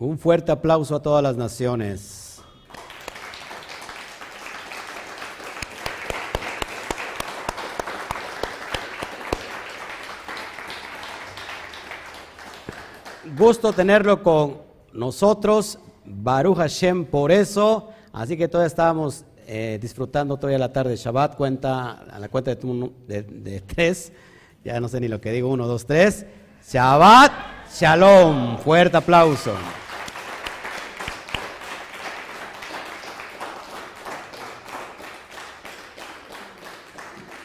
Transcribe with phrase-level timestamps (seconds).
[0.00, 2.40] Un fuerte aplauso a todas las naciones.
[13.36, 14.58] Gusto tenerlo con
[14.92, 17.88] nosotros, Baruch Hashem, por eso.
[18.12, 22.54] Así que todavía estábamos eh, disfrutando todavía la tarde de Shabbat, cuenta, a la cuenta
[22.54, 24.12] de, de tres,
[24.64, 26.24] ya no sé ni lo que digo, uno, dos, tres.
[26.70, 27.32] Shabbat
[27.70, 29.52] Shalom, fuerte aplauso.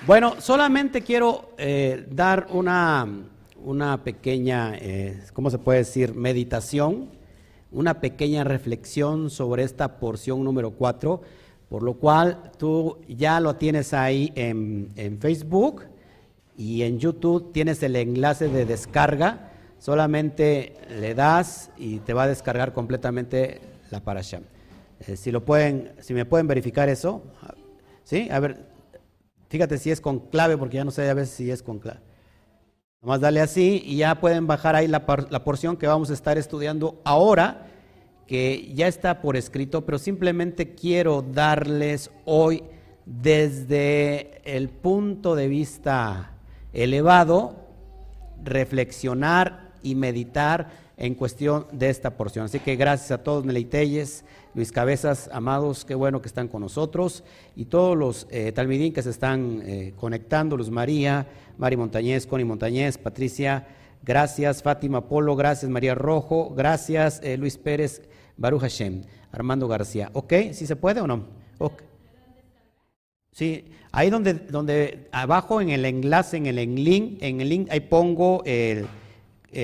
[0.06, 3.08] Bueno, solamente quiero eh, dar una,
[3.64, 6.14] una pequeña, eh, ¿cómo se puede decir?
[6.14, 7.08] Meditación,
[7.72, 11.22] una pequeña reflexión sobre esta porción número 4,
[11.70, 15.84] por lo cual tú ya lo tienes ahí en, en Facebook
[16.58, 22.28] y en YouTube tienes el enlace de descarga, solamente le das y te va a
[22.28, 24.42] descargar completamente la parasha.
[25.08, 27.24] Eh, si lo pueden, si me pueden verificar eso,
[28.04, 28.28] ¿sí?
[28.30, 28.73] A ver,
[29.54, 32.00] Fíjate si es con clave, porque ya no sé a veces si es con clave.
[33.04, 36.40] Nomás dale así y ya pueden bajar ahí la, la, porción que vamos a estar
[36.40, 37.68] estudiando ahora,
[38.26, 42.64] que ya está por escrito, pero simplemente quiero darles hoy
[43.06, 46.32] desde el punto de vista
[46.74, 47.56] elevado,
[48.44, 52.46] reflexionar y meditar en cuestión de esta porción.
[52.46, 57.24] Así que gracias a todos, Meleiteyes, Luis Cabezas, amados, qué bueno que están con nosotros,
[57.56, 61.26] y todos los eh, talmidín que se están eh, conectando, Luz María,
[61.58, 63.66] Mari Montañez, Connie Montañez, Patricia,
[64.04, 68.04] gracias, Fátima Polo, gracias, María Rojo, gracias, eh, Luis Pérez,
[68.38, 69.02] Baruch Hashem,
[69.32, 70.12] Armando García.
[70.14, 70.34] ¿Ok?
[70.52, 71.24] ¿Sí se puede o no?
[73.32, 77.80] Sí, ahí donde, donde abajo en el enlace, en el link, en el link, ahí
[77.80, 78.86] pongo el,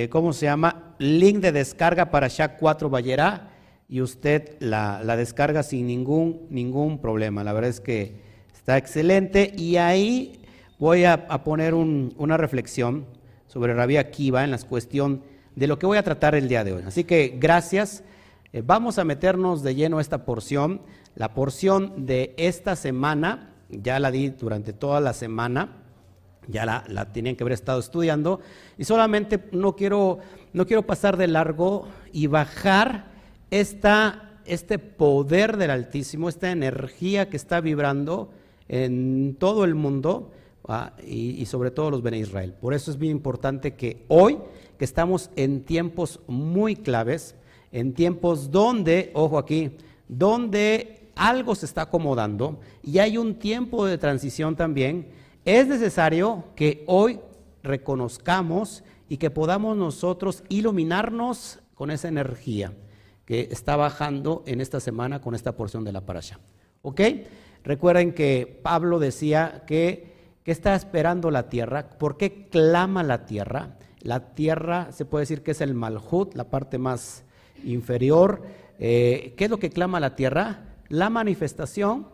[0.10, 0.96] ¿cómo se llama?
[0.98, 3.49] Link de descarga para Shaq 4 Vallerá
[3.90, 7.44] y usted la, descarga sin ningún, ningún problema.
[7.44, 8.22] La verdad es que
[8.56, 10.40] está excelente y ahí
[10.78, 13.06] voy a, poner una reflexión
[13.48, 15.24] sobre Rabia Akiva en la cuestión
[15.56, 16.84] de lo que voy a tratar el día de hoy.
[16.86, 18.04] Así que gracias.
[18.54, 20.82] Eh, vamos a meternos de lleno esta porción.
[21.16, 25.78] La porción de esta semana, ya la di durante toda la semana,
[26.48, 28.40] ya la, la tenían que haber estado estudiando,
[28.78, 30.20] y solamente no quiero,
[30.54, 33.19] no quiero pasar de largo y bajar
[33.52, 38.32] este poder del Altísimo, esta energía que está vibrando
[38.68, 40.32] en todo el mundo
[40.68, 42.54] ah, y, sobre todo los Bene Israel.
[42.54, 44.38] Por eso es bien importante que hoy,
[44.78, 47.36] que estamos en tiempos muy claves,
[47.72, 49.72] en tiempos donde, ojo aquí,
[50.08, 55.08] donde algo se está acomodando y hay un tiempo de transición también,
[55.46, 57.20] es necesario que hoy
[57.64, 62.74] reconozcamos y que podamos nosotros iluminarnos con esa energía
[63.30, 66.40] que está bajando en esta semana con esta porción de la parasha.
[66.82, 67.00] ¿Ok?
[67.64, 71.92] Recuerden que Pablo decía que, que está esperando la tierra.
[71.92, 73.76] ¿Por qué clama la tierra?
[74.02, 77.24] La tierra se puede decir que es el malhut, la parte más
[77.64, 78.42] inferior.
[78.80, 80.64] Eh, ¿Qué es lo que clama la tierra?
[80.88, 82.08] La manifestación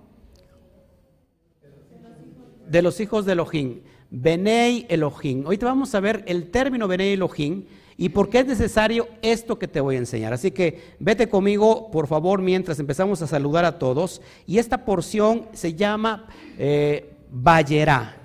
[2.67, 3.83] de los hijos de Elohim.
[4.09, 5.45] Benei Elohim.
[5.45, 7.63] Ahorita vamos a ver el término Benei Elohim
[7.97, 10.33] ¿Y por qué es necesario esto que te voy a enseñar?
[10.33, 14.21] Así que vete conmigo, por favor, mientras empezamos a saludar a todos.
[14.45, 18.17] Y esta porción se llama eh, Bayerá.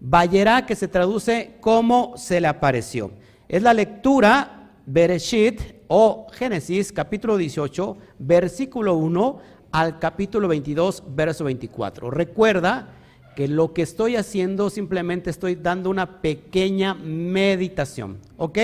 [0.00, 3.10] Bayerá que se traduce como se le apareció.
[3.46, 9.38] Es la lectura Bereshit o Génesis capítulo 18, versículo 1
[9.72, 12.10] al capítulo 22, verso 24.
[12.10, 12.94] Recuerda
[13.36, 18.58] que lo que estoy haciendo simplemente estoy dando una pequeña meditación, ¿ok?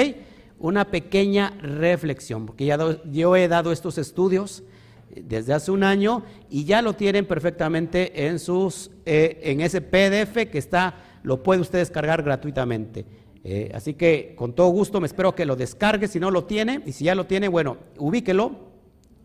[0.59, 2.78] Una pequeña reflexión, porque ya
[3.11, 4.62] yo he dado estos estudios
[5.11, 9.81] eh, desde hace un año y ya lo tienen perfectamente en sus eh, en ese
[9.81, 13.05] PDF que está lo puede usted descargar gratuitamente.
[13.44, 16.82] Eh, así que con todo gusto me espero que lo descargue si no lo tiene
[16.87, 18.53] y si ya lo tiene, bueno, ubíquelo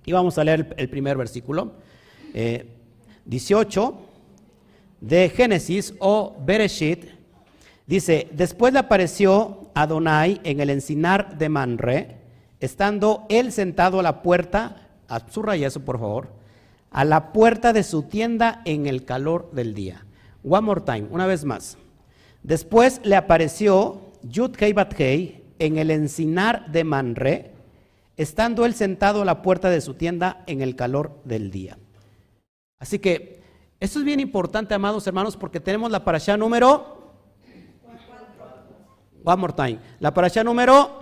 [0.06, 1.74] y vamos a leer el, primer versículo.
[3.25, 3.95] 18
[5.00, 7.20] de Génesis o Bereshit
[7.96, 12.18] dice, después le apareció Adonai en el encinar de Manre,
[12.62, 14.88] estando él sentado a la puerta,
[15.30, 16.30] subraya eso por favor,
[16.90, 20.06] a la puerta de su tienda en el calor del día.
[20.42, 21.78] One more time, una vez más.
[22.44, 24.56] Después le apareció Yud
[25.60, 27.52] en el encinar de Manre,
[28.16, 31.78] estando él sentado a la puerta de su tienda en el calor del día.
[32.80, 33.42] Así que
[33.82, 37.00] esto es bien importante, amados hermanos, porque tenemos la parasha número
[39.23, 39.79] One more time.
[40.00, 41.01] La parasha número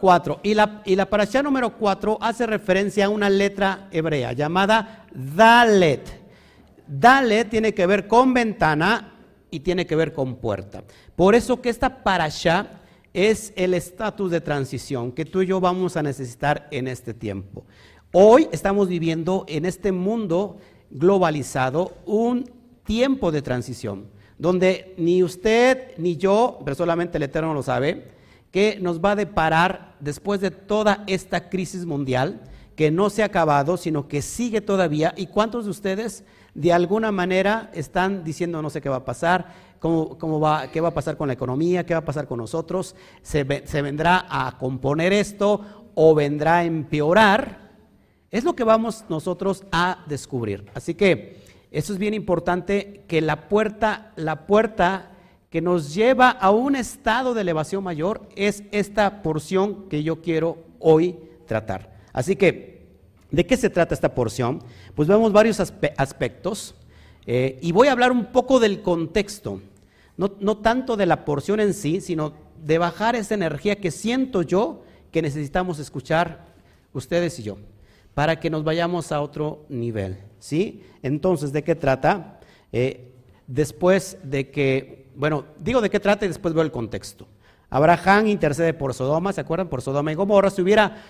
[0.00, 0.40] 4.
[0.42, 6.22] Y la, y la parasha número 4 hace referencia a una letra hebrea llamada Dalet.
[6.86, 9.14] Dalet tiene que ver con ventana
[9.50, 10.82] y tiene que ver con puerta.
[11.14, 12.80] Por eso que esta parasha
[13.12, 17.64] es el estatus de transición que tú y yo vamos a necesitar en este tiempo.
[18.12, 20.58] Hoy estamos viviendo en este mundo
[20.90, 22.50] globalizado un
[22.84, 24.08] tiempo de transición,
[24.42, 28.08] donde ni usted ni yo, pero solamente el Eterno lo sabe,
[28.50, 32.40] que nos va a deparar después de toda esta crisis mundial,
[32.74, 35.14] que no se ha acabado, sino que sigue todavía.
[35.16, 36.24] ¿Y cuántos de ustedes
[36.54, 39.46] de alguna manera están diciendo no sé qué va a pasar,
[39.78, 42.96] cómo, va, qué va a pasar con la economía, qué va a pasar con nosotros,
[43.22, 45.60] se, se vendrá a componer esto
[45.94, 47.70] o vendrá a empeorar?
[48.32, 50.68] Es lo que vamos nosotros a descubrir.
[50.74, 51.41] Así que
[51.72, 55.10] eso es bien importante que la puerta, la puerta
[55.48, 60.58] que nos lleva a un estado de elevación mayor es esta porción que yo quiero
[60.78, 61.94] hoy tratar.
[62.12, 62.86] Así que,
[63.30, 64.62] ¿de qué se trata esta porción?
[64.94, 66.74] Pues vemos varios aspectos
[67.26, 69.62] eh, y voy a hablar un poco del contexto,
[70.18, 74.42] no, no tanto de la porción en sí, sino de bajar esa energía que siento
[74.42, 76.52] yo que necesitamos escuchar
[76.92, 77.56] ustedes y yo,
[78.12, 80.31] para que nos vayamos a otro nivel.
[80.42, 80.82] ¿Sí?
[81.02, 82.40] Entonces, ¿de qué trata?
[82.72, 83.12] Eh,
[83.46, 87.26] después de que bueno, digo de qué trata y después veo el contexto.
[87.70, 89.68] Abraham intercede por Sodoma, ¿se acuerdan?
[89.68, 90.50] Por Sodoma y Gomorra.
[90.50, 91.02] Si hubiera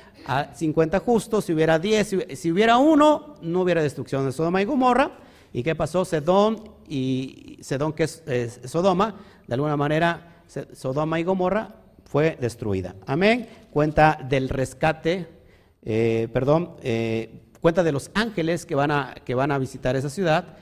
[0.54, 5.10] 50 justos, si hubiera 10, si, hubiera uno, no hubiera destrucción de Sodoma y Gomorra.
[5.52, 6.04] ¿Y qué pasó?
[6.04, 11.68] Sedón y Sedón, que es, Sodoma, de alguna manera, Sodoma y Gomorra
[12.04, 12.94] fue destruida.
[13.06, 13.48] Amén.
[13.70, 15.26] Cuenta del rescate,
[15.84, 20.10] eh, perdón, eh, cuenta de los ángeles que van, a, que van a visitar esa
[20.10, 20.56] ciudad.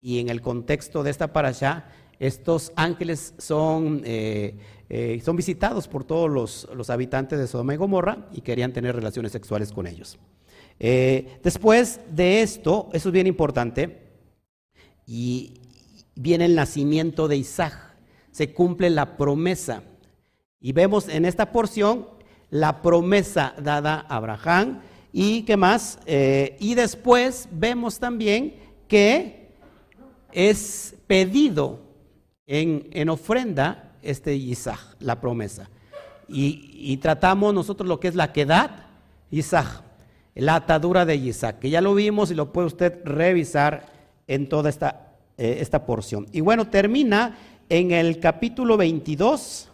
[0.00, 1.86] Y en el contexto de esta parasha,
[2.18, 4.56] estos ángeles son, eh,
[4.88, 9.30] eh, son visitados por todos los, habitantes de Sodoma y Gomorra y querían tener relaciones
[9.30, 10.18] sexuales con ellos.
[10.80, 14.02] Eh, después de esto, eso es bien importante,
[15.06, 15.54] y
[16.16, 17.94] viene el nacimiento de Isaac,
[18.32, 19.84] se cumple la promesa.
[20.60, 22.08] Y vemos en esta porción
[22.50, 24.80] la promesa dada a Abraham.
[25.12, 25.98] ¿Y qué más?
[26.06, 28.54] y después vemos también
[28.88, 29.42] que
[30.32, 31.80] es pedido
[32.46, 35.70] en, ofrenda este Isaac, la promesa.
[36.28, 38.86] Y, tratamos nosotros lo que es la quedad,
[39.30, 39.82] Isaac,
[40.34, 43.86] la atadura de Isaac, que ya lo vimos y lo puede usted revisar
[44.26, 46.26] en toda esta, eh, esta porción.
[46.32, 47.36] Y bueno, termina
[47.68, 49.68] en el capítulo 22,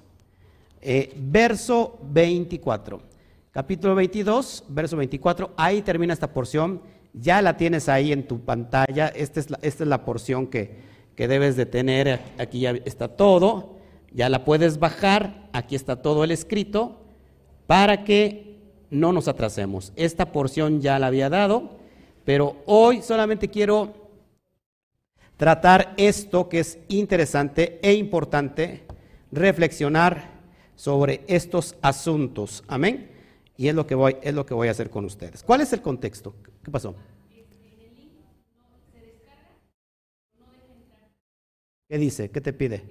[0.80, 3.00] eh, verso 24.
[3.50, 6.82] Capítulo 22, verso 24, ahí termina esta porción.
[7.14, 9.08] Ya la tienes ahí en tu pantalla.
[9.08, 10.76] Esta es la porción que,
[11.16, 13.76] que debes de tener, aquí ya está todo,
[14.12, 17.00] ya la puedes bajar, aquí está todo el escrito,
[17.66, 18.58] para que
[18.90, 19.94] no nos atrasemos.
[19.96, 21.78] Esta porción ya la había dado,
[22.26, 23.94] pero hoy solamente quiero
[25.38, 28.84] tratar esto que es interesante e importante,
[29.32, 30.32] reflexionar
[30.76, 32.62] sobre estos asuntos.
[32.68, 33.17] Amén.
[33.58, 35.42] Y es lo que voy, es lo que voy a hacer con ustedes.
[35.42, 36.32] ¿Cuál es el contexto?
[36.62, 36.94] ¿Qué pasó?
[41.88, 42.30] ¿Qué dice?
[42.30, 42.84] ¿Qué te pide?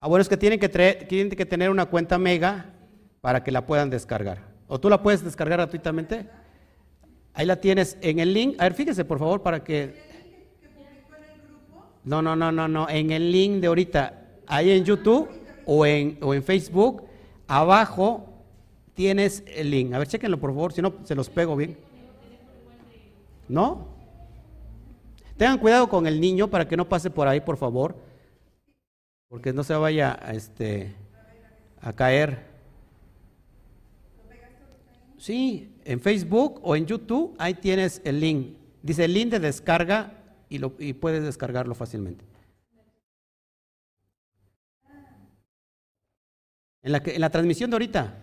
[0.00, 2.74] Ah, bueno, es que tienen que, tienen que tener una cuenta Mega
[3.22, 4.54] para que la puedan descargar.
[4.68, 6.28] ¿O tú la puedes descargar gratuitamente?
[7.32, 8.56] Ahí la tienes en el link.
[8.58, 9.94] A ver, fíjese por favor para que...
[12.04, 12.86] No, no, no, no, no.
[12.90, 15.28] En el link de ahorita, ahí en YouTube
[15.64, 17.02] o en, o en Facebook,
[17.46, 18.24] abajo
[18.94, 19.92] tienes el link.
[19.92, 21.76] A ver, chequenlo por favor, si no, se los pego bien.
[23.48, 23.88] ¿No?
[25.36, 27.94] Tengan cuidado con el niño para que no pase por ahí, por favor,
[29.28, 30.94] porque no se vaya a, este,
[31.80, 32.46] a caer.
[35.18, 38.56] Sí, en Facebook o en YouTube, ahí tienes el link.
[38.82, 40.14] Dice el link de descarga
[40.48, 42.24] y, lo, y puedes descargarlo fácilmente.
[46.86, 48.14] En la, transmisión de ahorita.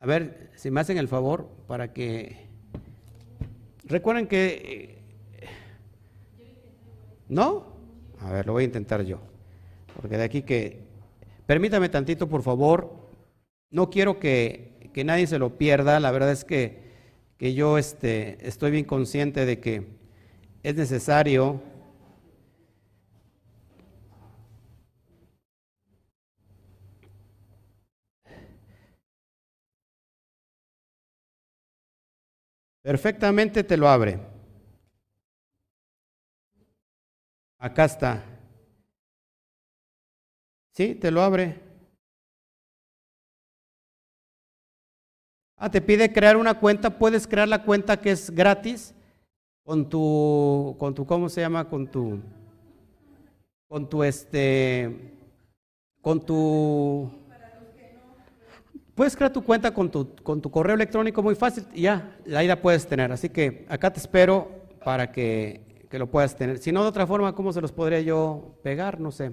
[0.00, 2.46] A ver, si me hacen el favor para que...
[3.84, 5.00] Recuerden que...
[5.32, 5.48] Eh,
[7.30, 7.74] ¿No?
[8.20, 9.18] A ver, lo voy a intentar yo.
[9.98, 10.82] Porque de aquí que...
[11.46, 13.08] Permítame tantito, por favor.
[13.70, 16.00] No quiero que, que nadie se lo pierda.
[16.00, 16.82] La verdad es que,
[17.38, 19.86] que yo este, estoy bien consciente de que
[20.62, 21.62] es necesario
[32.86, 34.20] Perfectamente te lo abre.
[37.58, 38.22] Acá está.
[40.70, 40.94] ¿Sí?
[40.94, 41.60] ¿Te lo abre?
[45.56, 46.96] Ah, te pide crear una cuenta.
[46.96, 48.94] Puedes crear la cuenta que es gratis
[49.64, 51.68] con tu, con tu, ¿cómo se llama?
[51.68, 52.20] Con tu,
[53.66, 55.12] con tu, este,
[56.00, 57.10] con tu,
[58.96, 62.48] puedes crear tu cuenta con tu, con tu correo electrónico muy fácil y ya, ahí
[62.48, 63.12] la puedes tener.
[63.12, 64.48] Así que acá te espero
[64.82, 66.58] para que, que lo puedas tener.
[66.58, 68.98] Si no, de otra forma, ¿cómo se los podría yo pegar?
[68.98, 69.30] No sé.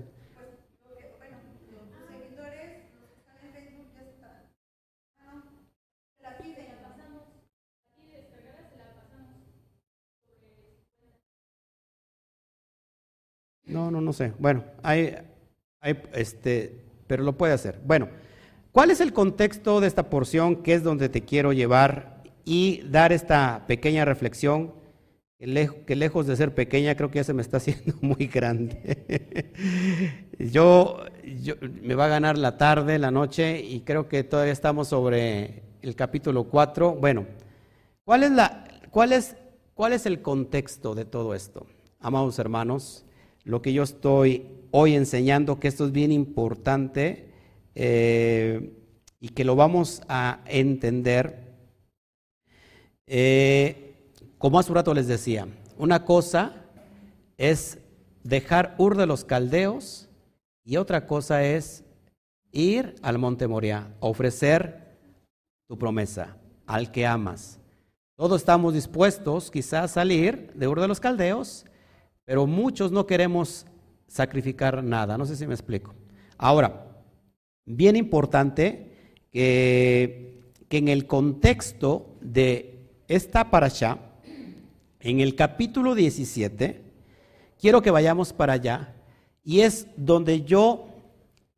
[13.65, 14.33] No, no, no sé.
[14.37, 15.15] Bueno, hay,
[15.79, 17.79] hay, este, pero lo puede hacer.
[17.83, 18.09] Bueno,
[18.73, 23.13] ¿cuál es el contexto de esta porción que es donde te quiero llevar y dar
[23.13, 24.73] esta pequeña reflexión?
[25.39, 30.25] Que, lejos de ser pequeña, creo que ya se me está haciendo muy grande.
[30.39, 31.05] yo,
[31.81, 35.95] me va a ganar la tarde, la noche, y creo que todavía estamos sobre el
[35.95, 36.95] capítulo 4.
[36.95, 37.27] Bueno,
[38.05, 39.35] ¿cuál es, la, cuál es,
[39.73, 41.67] cuál es el contexto de todo esto?
[41.99, 43.05] Amados hermanos,
[43.43, 47.32] lo que yo estoy hoy enseñando, que esto es bien importante
[47.75, 48.71] eh,
[49.19, 51.53] y que lo vamos a entender.
[53.07, 56.53] Eh, como hace un rato les decía, una cosa
[57.37, 57.79] es
[58.23, 60.09] dejar Ur de los Caldeos
[60.63, 61.83] y otra cosa es
[62.51, 64.97] ir al monte Moria, ofrecer
[65.67, 67.59] tu promesa al que amas.
[68.15, 71.65] Todos estamos dispuestos quizás a salir de Ur de los Caldeos
[72.25, 73.65] pero muchos no queremos
[74.07, 75.17] sacrificar nada.
[75.17, 75.93] No sé si me explico.
[76.37, 76.82] Ahora,
[77.65, 78.91] bien importante
[79.31, 80.33] que,
[80.69, 83.99] en el contexto de esta parasha,
[84.99, 86.81] en el capítulo 17,
[87.59, 88.95] quiero que vayamos para allá
[89.43, 90.87] y es donde yo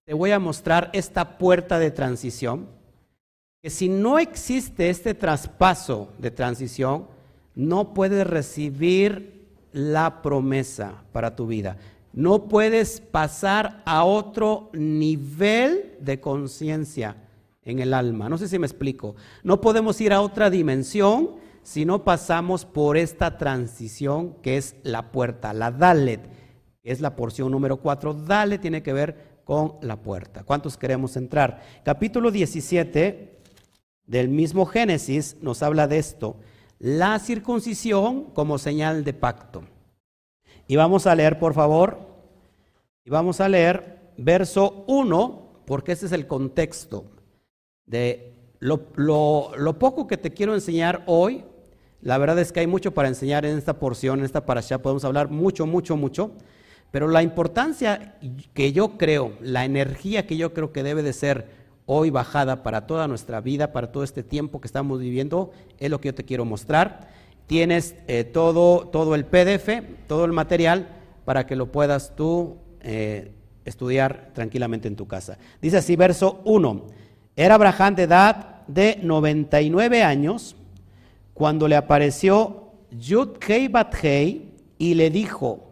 [0.03, 2.67] te voy a mostrar esta puerta de transición,
[3.61, 7.07] que si no existe este traspaso de transición,
[7.55, 11.77] no puedes recibir la promesa para tu vida.
[12.15, 17.17] No puedes pasar a otro nivel de conciencia
[17.61, 18.29] en el alma.
[18.29, 19.15] No sé si me explico.
[19.43, 21.31] No podemos ir a otra dimensión
[21.61, 26.21] si no pasamos por esta transición que es la puerta, la Dalet,
[26.83, 28.13] es la porción número 4.
[28.13, 30.45] Dalet tiene que ver con la puerta.
[30.45, 31.61] ¿Cuántos queremos entrar?
[31.83, 33.41] Capítulo 17
[34.05, 36.37] del mismo Génesis nos habla de esto
[36.79, 39.63] la circuncisión como señal de pacto.
[40.67, 42.04] Y vamos a leer, por favor,
[43.05, 47.05] y vamos a leer verso 1, porque ese es el contexto
[47.85, 48.79] de lo,
[49.77, 51.43] poco que te quiero enseñar hoy.
[52.01, 55.05] La verdad es que hay mucho para enseñar en esta porción, en esta parasha, podemos
[55.05, 56.31] hablar mucho, mucho, mucho.
[56.89, 58.15] Pero la importancia
[58.55, 61.47] que yo creo, la energía que yo creo que debe de ser
[61.85, 66.01] hoy bajada para toda nuestra vida, para todo este tiempo que estamos viviendo, es lo
[66.01, 67.09] que yo te quiero mostrar.
[67.45, 70.87] Tienes eh, todo, todo el PDF, todo el material
[71.23, 72.57] para que lo puedas tú
[72.87, 73.31] eh,
[73.65, 75.39] estudiar tranquilamente en tu casa.
[75.59, 76.85] Dice así, verso 1.
[77.35, 80.55] Era Abraham de edad de 99 años
[81.33, 85.71] cuando le apareció Yud Hei Bat Hei y le dijo,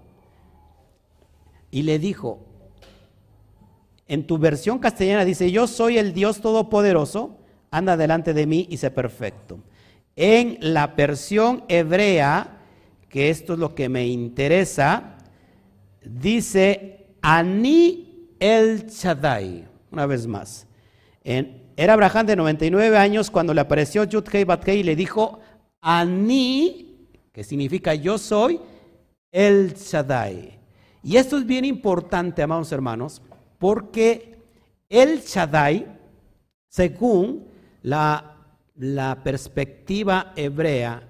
[1.70, 2.40] y le dijo,
[4.08, 7.38] en tu versión castellana dice, yo soy el Dios Todopoderoso,
[7.70, 9.60] anda delante de mí y sé perfecto.
[10.16, 12.58] En la versión hebrea,
[13.08, 15.18] que esto es lo que me interesa,
[16.04, 20.68] dice, Ani el Shaddai, una vez más.
[21.24, 25.40] era Abraham de 99 años cuando le apareció Yudhei Bathei y le dijo,
[25.80, 28.60] Ani, que significa yo soy
[29.32, 30.60] el Shaddai.
[31.02, 33.22] Y esto es bien importante, amados hermanos,
[33.58, 34.38] porque
[34.90, 35.88] el Shaddai,
[36.68, 37.48] según
[37.84, 38.36] la,
[38.76, 41.08] la perspectiva hebrea,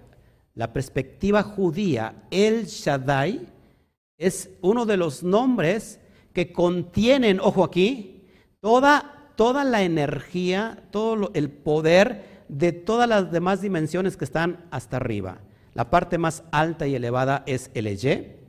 [0.53, 3.47] la perspectiva judía, el Shaddai
[4.19, 5.99] es uno de los nombres
[6.33, 8.25] que contienen, ojo aquí,
[8.59, 14.97] toda, toda la energía, todo el poder de todas las demás dimensiones que están hasta
[14.97, 15.39] arriba.
[15.73, 18.43] La parte más alta y elevada es el Eye,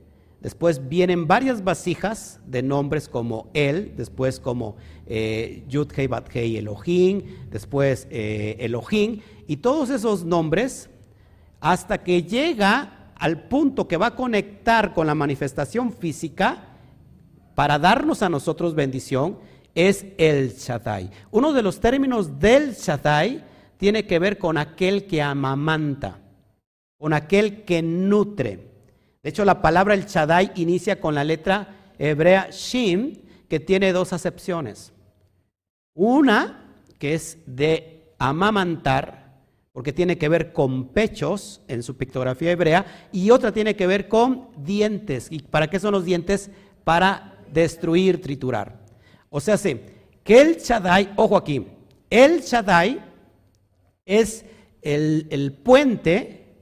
[0.45, 4.77] Después vienen varias vasijas de nombres como él, después como
[5.07, 10.91] eh, Yud Hei Bat Hei Elohim, después eh, Elohim, y todos esos nombres,
[11.61, 16.74] hasta que llega al punto que va a conectar con la manifestación física
[17.55, 19.39] para darnos a nosotros bendición,
[19.75, 21.11] es el Shaddai.
[21.31, 23.45] Uno de los términos del Shaddai
[23.77, 26.19] tiene que ver con aquel que amamanta,
[26.99, 28.73] con aquel que nutre.
[29.23, 34.13] De hecho, la palabra el Shaddai inicia con la letra hebrea Shin, que tiene dos
[34.13, 34.93] acepciones.
[35.95, 39.25] Una, que es de amamantar,
[39.73, 44.09] porque tiene que ver con pechos en su pictografía hebrea, y otra tiene que ver
[44.09, 45.29] con dientes.
[45.31, 46.51] ¿Y para qué son los dientes?
[46.85, 48.85] Para destruir, triturar.
[49.31, 49.81] O sea, sí,
[50.23, 51.67] que el Shaddai, ojo aquí,
[52.11, 53.03] el Shaddai
[54.05, 54.45] es
[54.83, 56.57] el, puente,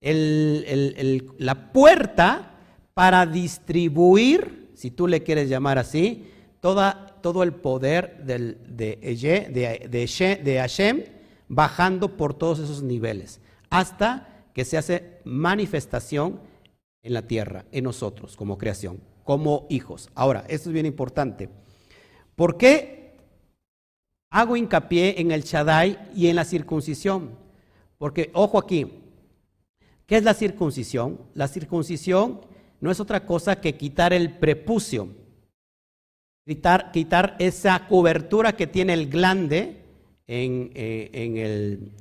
[0.00, 2.52] la puerta
[2.94, 9.88] para distribuir, si tú le quieres llamar así, toda, todo el poder del, de, de,
[9.88, 11.04] de, de Hashem
[11.48, 13.40] bajando por todos esos niveles,
[13.70, 16.40] hasta que se hace manifestación
[17.02, 20.08] en la tierra, en nosotros, como creación, como hijos.
[20.14, 21.50] Ahora, esto es bien importante.
[22.36, 23.16] ¿Por qué
[24.30, 27.36] hago hincapié en el Shaddai y en la circuncisión?
[27.98, 28.86] Porque, ojo aquí,
[30.06, 31.20] ¿qué es la circuncisión?
[31.34, 32.40] La circuncisión
[32.80, 35.08] no es otra cosa que quitar el prepucio,
[36.46, 39.82] quitar, quitar esa cobertura que tiene el glande
[40.28, 41.92] en, eh, en el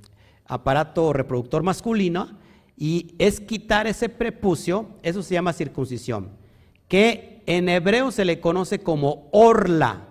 [0.45, 2.37] aparato reproductor masculino
[2.77, 6.44] y es quitar ese prepucio, eso se llama circuncisión,
[6.87, 10.07] que en hebreo se le conoce como orla,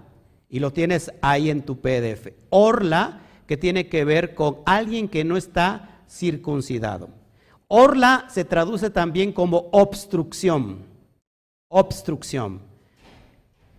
[0.55, 2.29] y lo tienes ahí en tu PDF.
[2.51, 7.09] Orla que tiene que ver con alguien que no está circuncidado.
[7.67, 10.85] Orla se traduce también como obstrucción.
[11.69, 12.61] Obstrucción.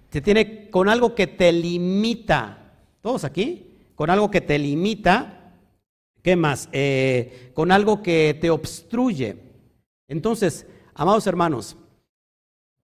[0.09, 2.73] Se tiene con algo que te limita.
[3.01, 3.71] ¿Todos aquí?
[3.95, 5.53] Con algo que te limita.
[6.21, 6.67] ¿Qué más?
[6.73, 9.37] Eh, con algo que te obstruye.
[10.09, 11.77] Entonces, amados hermanos,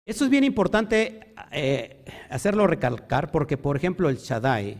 [0.09, 4.79] esto es bien importante eh, hacerlo recalcar porque, por ejemplo, el Shaddai,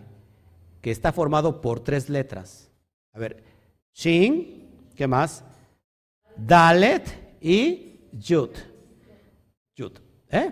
[0.81, 2.71] que está formado por tres letras.
[3.13, 3.45] A ver,
[3.93, 5.45] Shin, ¿qué más?
[6.35, 8.51] Dalet y Yud.
[9.77, 9.93] Yud,
[10.31, 10.51] ¿eh?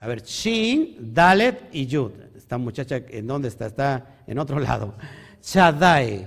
[0.00, 2.12] A ver, Shin, Dalet y Yud.
[2.34, 3.66] Esta muchacha, ¿en dónde está?
[3.66, 4.94] Está en otro lado.
[5.42, 6.26] Shaddai.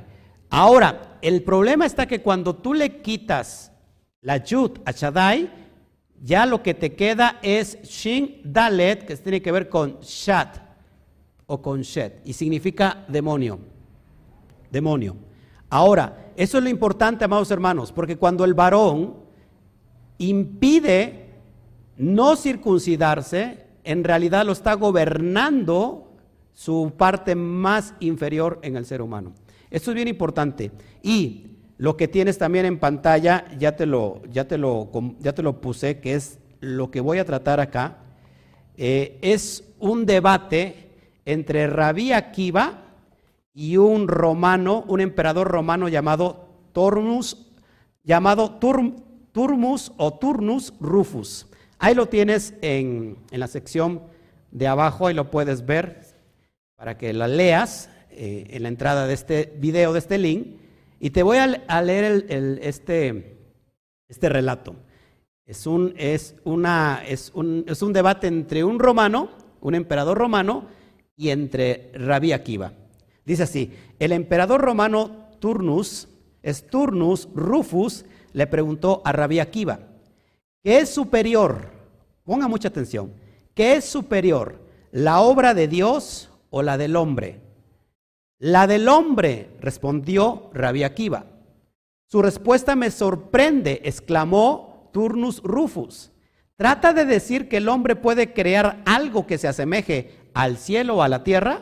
[0.51, 3.71] Ahora, el problema está que cuando tú le quitas
[4.21, 5.60] la Yud a Shaddai,
[6.23, 10.57] ya lo que te queda es Shin Dalet, que tiene que ver con Shat
[11.47, 13.59] o con Shet, y significa demonio.
[14.69, 15.15] Demonio.
[15.69, 19.15] Ahora, eso es lo importante, amados hermanos, porque cuando el varón
[20.17, 21.29] impide
[21.97, 26.11] no circuncidarse, en realidad lo está gobernando
[26.53, 29.33] su parte más inferior en el ser humano.
[29.69, 30.71] Esto es bien importante.
[31.01, 31.50] Y
[31.81, 35.61] lo que tienes también en pantalla, ya te lo, ya te lo, ya te lo
[35.61, 37.97] puse, que es lo que voy a tratar acá,
[38.77, 40.91] eh, es un debate
[41.25, 42.83] entre Rabí Akiva
[43.55, 47.47] y un romano, un emperador romano llamado Turnus,
[48.03, 48.59] llamado
[49.31, 51.47] Turmus o Turnus Rufus.
[51.79, 54.03] Ahí lo tienes en, la sección
[54.51, 56.05] de abajo, ahí lo puedes ver
[56.75, 60.60] para que la leas eh, en la entrada de este video, de este link.
[61.03, 62.27] Y te voy a, leer
[62.61, 63.39] este,
[64.07, 64.75] este relato.
[65.47, 70.67] Es un, es, una, es, un, es un debate entre un romano, un emperador romano,
[71.17, 72.73] y entre Rabí Akiva.
[73.25, 76.07] Dice así, el emperador romano Turnus,
[76.43, 79.79] es Turnus Rufus, le preguntó a Rabí Akiva,
[80.63, 81.71] ¿qué es superior?
[82.23, 83.11] Ponga mucha atención.
[83.55, 84.61] ¿Qué es superior?
[84.91, 87.41] ¿La obra de Dios o la del hombre?
[88.41, 91.27] La del hombre, respondió Rabbi Akiva.
[92.07, 96.11] Su respuesta me sorprende, exclamó Turnus Rufus.
[96.55, 101.01] ¿Trata de decir que el hombre puede crear algo que se asemeje al cielo o
[101.03, 101.61] a la tierra?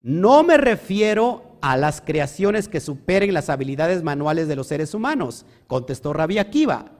[0.00, 5.46] No me refiero a las creaciones que superen las habilidades manuales de los seres humanos,
[5.66, 6.92] contestó Rabbi Akiva,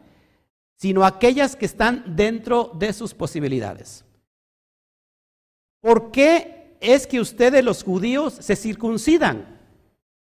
[0.75, 4.05] sino aquellas que están dentro de sus posibilidades.
[5.81, 9.61] ¿Por qué es que ustedes los judíos se circuncidan.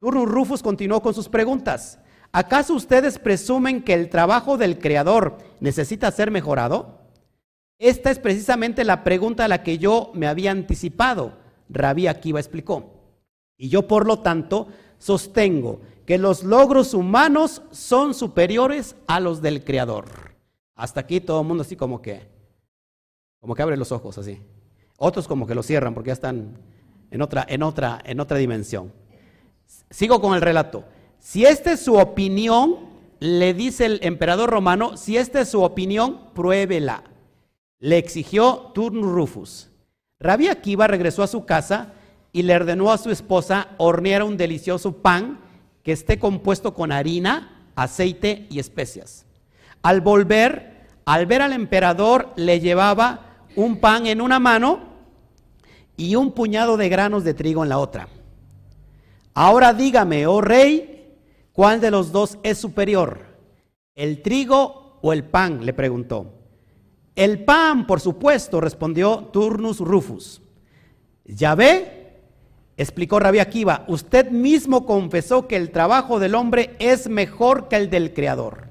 [0.00, 1.98] Turnus Rufus continuó con sus preguntas.
[2.30, 7.00] ¿Acaso ustedes presumen que el trabajo del Creador necesita ser mejorado?
[7.78, 11.38] Esta es precisamente la pregunta a la que yo me había anticipado.
[11.68, 13.02] Rabí Akiva explicó.
[13.56, 19.64] Y yo, por lo tanto, sostengo que los logros humanos son superiores a los del
[19.64, 20.06] Creador.
[20.74, 22.28] Hasta aquí todo el mundo así como que,
[23.40, 24.40] como que abre los ojos así.
[25.04, 26.58] Otros como que lo cierran porque ya están
[27.10, 28.92] en otra, en otra, en otra dimensión.
[29.90, 30.84] Sigo con el relato.
[31.18, 32.76] Si esta es su opinión,
[33.18, 37.02] le dice el emperador romano, si esta es su opinión, pruébela.
[37.80, 39.70] Le exigió Turnus Rufus.
[40.20, 41.94] Rabbi Akiva regresó a su casa
[42.30, 45.40] y le ordenó a su esposa hornear un delicioso pan
[45.82, 49.26] que esté compuesto con harina, aceite y especias.
[49.82, 54.91] Al volver, al ver al emperador le llevaba un pan en una mano
[55.96, 58.08] y un puñado de granos de trigo en la otra.
[59.34, 61.16] Ahora dígame, oh rey,
[61.52, 63.20] ¿cuál de los dos es superior?
[63.94, 65.64] ¿El trigo o el pan?
[65.64, 66.26] le preguntó.
[67.14, 70.40] El pan, por supuesto, respondió Turnus Rufus.
[71.24, 72.18] Ya ve,
[72.76, 77.90] explicó Rabbi Akiva, usted mismo confesó que el trabajo del hombre es mejor que el
[77.90, 78.68] del creador.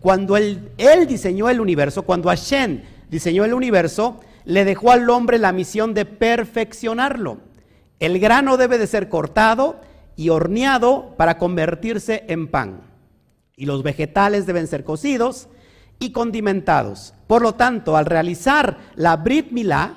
[0.00, 5.38] Cuando él, él diseñó el universo, cuando Hashem diseñó el universo, le dejó al hombre
[5.38, 7.38] la misión de perfeccionarlo.
[7.98, 9.80] El grano debe de ser cortado
[10.16, 12.80] y horneado para convertirse en pan.
[13.56, 15.48] Y los vegetales deben ser cocidos
[15.98, 17.14] y condimentados.
[17.26, 19.96] Por lo tanto, al realizar la Brit Milá,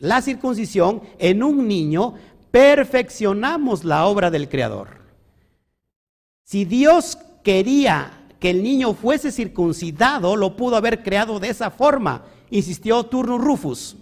[0.00, 2.14] la circuncisión en un niño,
[2.50, 4.88] perfeccionamos la obra del Creador.
[6.42, 12.24] Si Dios quería que el niño fuese circuncidado, lo pudo haber creado de esa forma,
[12.50, 13.96] insistió Turnus Rufus.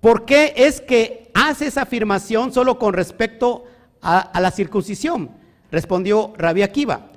[0.00, 3.64] ¿Por qué es que hace esa afirmación solo con respecto
[4.00, 5.30] a, la circuncisión?
[5.70, 7.10] Respondió Rabbi Akiva.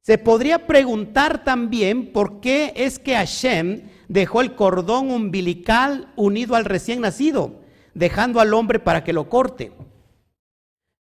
[0.00, 6.64] Se podría preguntar también por qué es que Hashem dejó el cordón umbilical unido al
[6.64, 7.62] recién nacido,
[7.94, 9.72] dejando al hombre para que lo corte.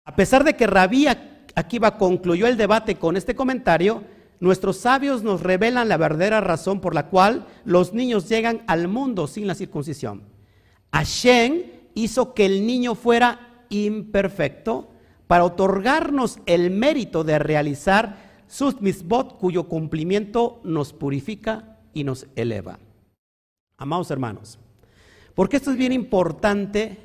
[0.04, 1.06] A pesar de que Rabí
[1.56, 4.04] Akiva concluyó el debate con este comentario,
[4.40, 9.26] nuestros sabios nos revelan la verdadera razón por la cual los niños llegan al mundo
[9.26, 10.22] sin la circuncisión.
[10.92, 11.62] Hashem
[11.94, 14.90] hizo que el niño fuera imperfecto
[15.26, 22.78] para otorgarnos el mérito de realizar sus misbot cuyo cumplimiento nos purifica y nos eleva.
[23.76, 24.58] Amados hermanos,
[25.34, 26.98] porque esto es bien importante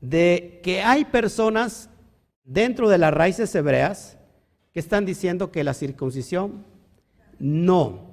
[0.00, 1.90] de que hay personas
[2.44, 4.18] dentro de las raíces hebreas
[4.72, 6.64] que están diciendo que la circuncisión
[7.38, 8.12] no,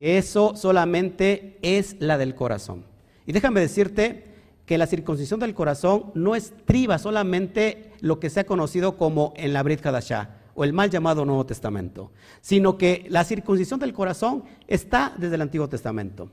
[0.00, 2.84] eso solamente es la del corazón.
[3.26, 4.32] Y déjame decirte
[4.66, 9.52] que la circuncisión del corazón no estriba solamente lo que se ha conocido como en
[9.52, 14.44] la Brit Hadashah o el mal llamado Nuevo Testamento, sino que la circuncisión del corazón
[14.66, 16.30] está desde el Antiguo Testamento.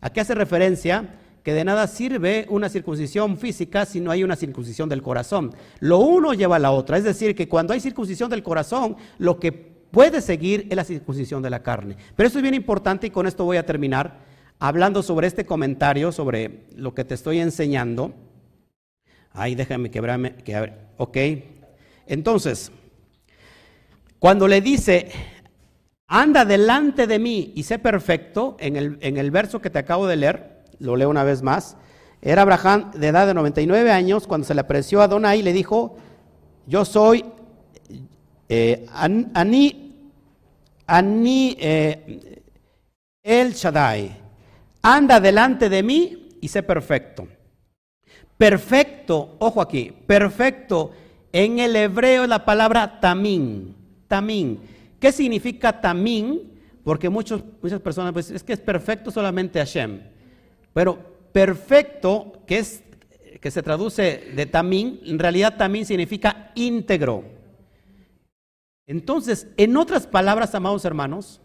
[0.00, 1.18] ¿A qué hace referencia?
[1.42, 5.54] Que de nada sirve una circuncisión física si no hay una circuncisión del corazón.
[5.78, 9.40] Lo uno lleva a la otra, es decir, que cuando hay circuncisión del corazón, lo
[9.40, 11.96] que puede seguir es la circuncisión de la carne.
[12.16, 14.18] Pero eso es bien importante y con esto voy a terminar
[14.58, 18.14] hablando sobre este comentario, sobre lo que te estoy enseñando.
[19.32, 20.34] Ay, déjame quebrarme.
[20.36, 21.16] Que, ok.
[22.06, 22.70] Entonces,
[24.18, 25.10] cuando le dice,
[26.06, 30.06] anda delante de mí y sé perfecto, en el, en el verso que te acabo
[30.06, 31.76] de leer, lo leo una vez más,
[32.22, 35.52] era Abraham de edad de 99 años cuando se le apareció a Adonai y le
[35.52, 35.96] dijo,
[36.66, 37.24] yo soy
[38.48, 39.94] eh, Ani,
[40.86, 42.42] Ani eh,
[43.22, 44.20] El Shaddai
[44.82, 47.28] anda delante de mí y sé perfecto.
[48.36, 50.92] Perfecto, ojo aquí, perfecto.
[51.32, 53.76] En el hebreo la palabra tamín,
[54.08, 54.60] tamín.
[54.98, 56.50] ¿Qué significa tamín?
[56.82, 60.00] Porque muchos, muchas personas pues es que es perfecto solamente Hashem.
[60.72, 62.82] Pero perfecto, que es
[63.40, 67.24] que se traduce de tamín, en realidad tamín significa íntegro.
[68.86, 71.40] Entonces, en otras palabras, amados hermanos,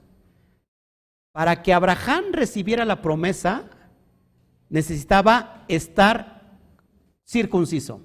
[1.31, 3.69] para que Abraham recibiera la promesa,
[4.69, 6.59] necesitaba estar
[7.23, 8.01] circunciso.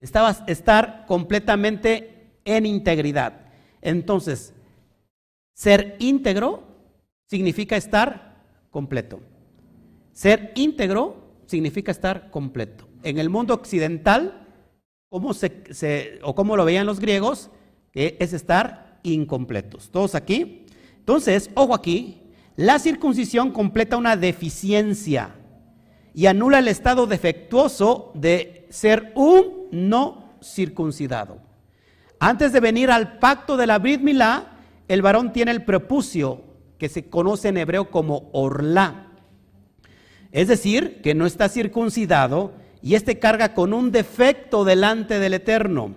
[0.00, 3.52] Estaba estar completamente en integridad.
[3.82, 4.54] Entonces,
[5.54, 6.64] ser íntegro
[7.26, 9.20] significa estar completo.
[10.20, 12.86] Ser íntegro significa estar completo.
[13.02, 14.46] En el mundo occidental,
[15.08, 17.48] ¿cómo se, o cómo lo veían los griegos,
[17.94, 19.88] es estar incompletos.
[19.90, 20.66] Todos aquí.
[20.98, 22.20] Entonces, ojo aquí,
[22.54, 25.36] la circuncisión completa una deficiencia
[26.12, 31.38] y anula el estado defectuoso de ser un no circuncidado.
[32.18, 34.02] Antes de venir al pacto de la Brit
[34.86, 36.44] el varón tiene el prepucio
[36.76, 39.06] que se conoce en hebreo como orlá.
[40.32, 45.94] Es decir, que no está circuncidado y este carga con un defecto delante del Eterno.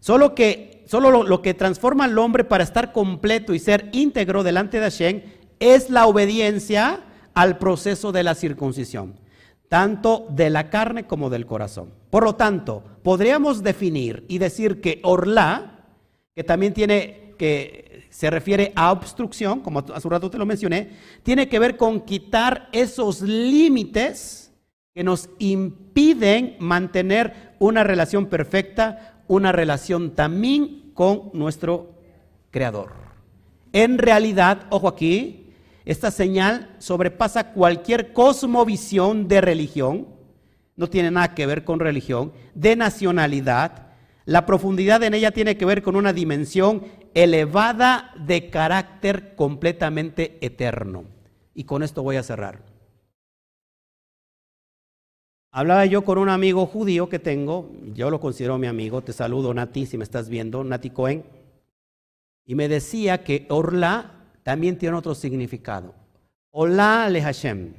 [0.00, 4.42] Solo que solo lo, lo que transforma al hombre para estar completo y ser íntegro
[4.42, 5.22] delante de Hashem
[5.58, 7.00] es la obediencia
[7.34, 9.18] al proceso de la circuncisión,
[9.68, 11.90] tanto de la carne como del corazón.
[12.10, 15.84] Por lo tanto, podríamos definir y decir que orla,
[16.34, 17.85] que también tiene que
[18.16, 20.88] se refiere a obstrucción, como hace un rato te lo mencioné,
[21.22, 24.54] tiene que ver con quitar esos límites
[24.94, 31.92] que nos impiden mantener una relación perfecta, una relación también con nuestro
[32.50, 32.94] Creador.
[33.74, 35.52] En realidad, ojo aquí,
[35.84, 40.08] Esta señal sobrepasa cualquier cosmovisión de religión,
[40.74, 43.88] no tiene nada que ver con religión, de nacionalidad.
[44.24, 46.82] La profundidad en ella tiene que ver con una dimensión
[47.16, 51.04] elevada de carácter completamente eterno.
[51.54, 52.60] Y con esto voy a cerrar.
[55.50, 59.54] Hablaba yo con un amigo judío que tengo, yo lo considero mi amigo, te saludo
[59.54, 61.24] Nati, si me estás viendo, Nati Cohen,
[62.44, 65.94] y me decía que Orla también tiene otro significado.
[66.50, 67.72] Olá le Hashem.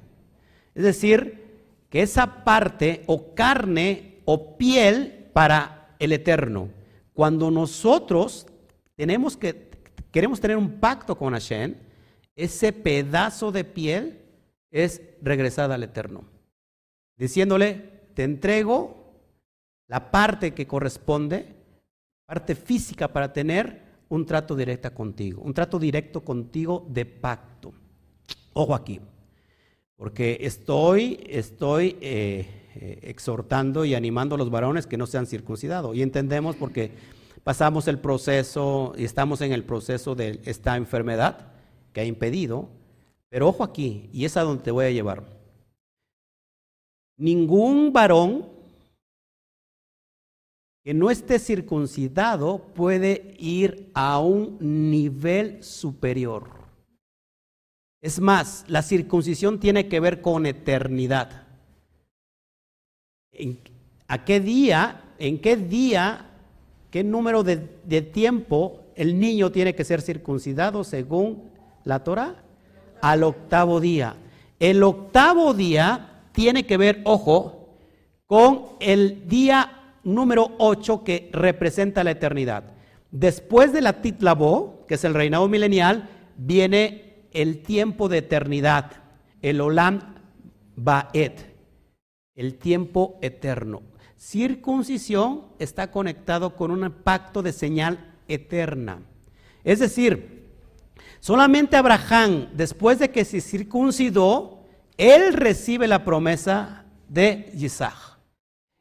[0.74, 1.46] Es decir,
[1.92, 6.70] que esa parte o carne o piel para el eterno.
[7.14, 8.48] Cuando nosotros
[8.98, 9.70] tenemos que,
[10.12, 11.76] queremos tener un pacto con Hashem,
[12.36, 14.22] ese pedazo de piel
[14.70, 16.26] es regresada al eterno
[17.18, 17.74] diciéndole,
[18.14, 18.96] te entrego
[19.88, 21.56] la parte que corresponde,
[22.26, 27.74] parte física para tener un trato directo contigo, un trato directo contigo de pacto.
[28.54, 29.02] Ojo aquí,
[29.96, 35.96] porque estoy, estoy eh, eh, exhortando y animando a los varones que no sean circuncidados.
[35.96, 36.92] Y entendemos porque
[37.48, 41.54] pasamos el proceso y estamos en el proceso de esta enfermedad
[41.94, 42.68] que ha impedido.
[43.30, 45.24] Pero ojo aquí, y es a donde te voy a llevar.
[47.16, 48.50] Ningún varón
[50.84, 56.50] que no esté circuncidado puede ir a un nivel superior.
[58.02, 61.48] Es más, la circuncisión tiene que ver con eternidad.
[64.10, 66.27] ¿A qué día, en qué día,
[66.98, 71.44] qué número de, tiempo el niño tiene que ser circuncidado según
[71.84, 72.44] la Torah?
[73.04, 74.16] Al octavo día.
[74.60, 77.70] El octavo día tiene que ver, ojo,
[78.26, 82.64] con el día número 8 que representa la eternidad.
[83.12, 88.92] Después de la Titlabó, que es el reinado milenial, viene el tiempo de eternidad,
[89.44, 90.16] el Olam
[90.76, 91.46] Baet,
[92.34, 93.84] el tiempo eterno.
[94.18, 99.00] Circuncisión está conectado con un pacto de señal eterna.
[99.64, 100.48] Es decir,
[101.20, 104.64] solamente Abraham, después de que se circuncidó,
[104.98, 108.18] él recibe la promesa de Isaac.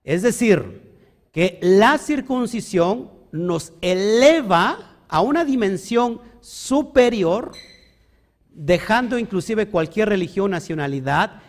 [0.02, 0.94] Es decir,
[1.32, 7.52] que la circuncisión nos eleva a una dimensión superior,
[8.48, 11.42] dejando inclusive cualquier religión, nacionalidad,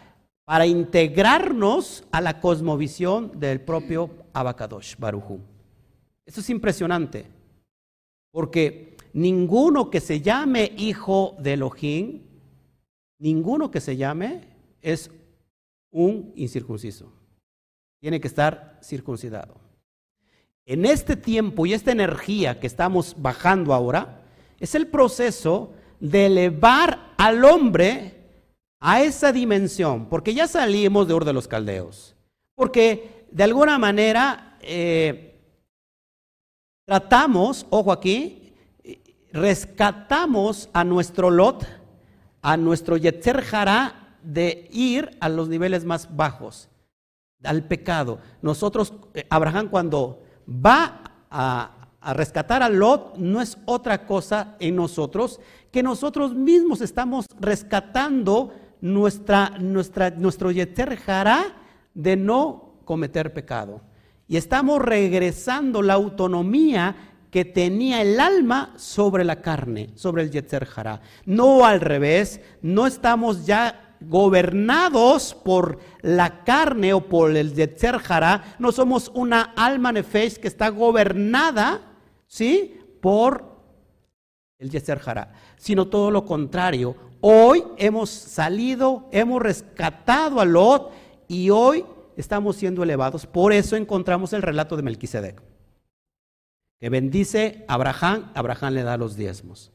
[0.48, 5.42] para integrarnos a la cosmovisión del propio Abacadosh, Barujú.
[6.26, 7.26] Esto es impresionante,
[8.32, 12.22] porque ninguno que se llame hijo de Elohim,
[13.20, 14.48] ninguno que se llame
[14.82, 15.12] es
[15.92, 17.12] un incircunciso.
[18.00, 19.60] Tiene que estar circuncidado.
[20.66, 24.24] En este tiempo y esta energía que estamos bajando ahora,
[24.62, 28.17] es el proceso de elevar al hombre
[28.80, 32.16] a esa dimensión, porque ya salimos de Ur de los Caldeos,
[32.56, 35.40] porque de alguna manera eh,
[36.86, 38.54] tratamos, ojo aquí,
[39.32, 41.66] rescatamos a nuestro Lot,
[42.42, 46.70] a nuestro Yetzer Hará de ir a los niveles más bajos,
[47.44, 48.20] al pecado.
[48.42, 51.74] Nosotros, eh, Abraham cuando va a,
[52.14, 59.58] rescatar a Lot, no es otra cosa en nosotros que nosotros mismos estamos rescatando nuestra,
[59.60, 60.98] nuestra, nuestro yeter
[61.94, 63.82] de no cometer pecado.
[64.28, 66.96] Y estamos regresando la autonomía
[67.32, 70.68] que tenía el alma sobre la carne, sobre el Yetzer
[71.26, 77.98] No al revés, no estamos ya gobernados por la carne o por el Yetzer
[78.60, 81.82] no somos una alma nefesh que está gobernada,
[82.28, 82.80] ¿sí?
[83.02, 83.58] Por
[84.60, 85.02] el Yetzer
[85.58, 86.96] sino todo lo contrario.
[87.22, 90.92] Hoy hemos salido, hemos rescatado a Lot
[91.28, 93.26] y hoy estamos siendo elevados.
[93.26, 95.42] Por eso encontramos el relato de Melquisedec,
[96.80, 99.72] que bendice a Abraham, Abraham le da los diezmos.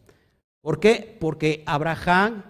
[0.61, 1.17] ¿Por qué?
[1.21, 2.45] Porque Abraham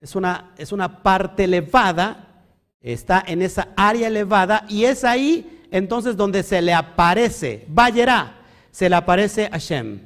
[0.00, 2.44] es una, es una parte elevada,
[2.80, 8.36] está en esa área elevada y es ahí entonces donde se le aparece, Vayerá,
[8.70, 10.00] se le aparece a Shem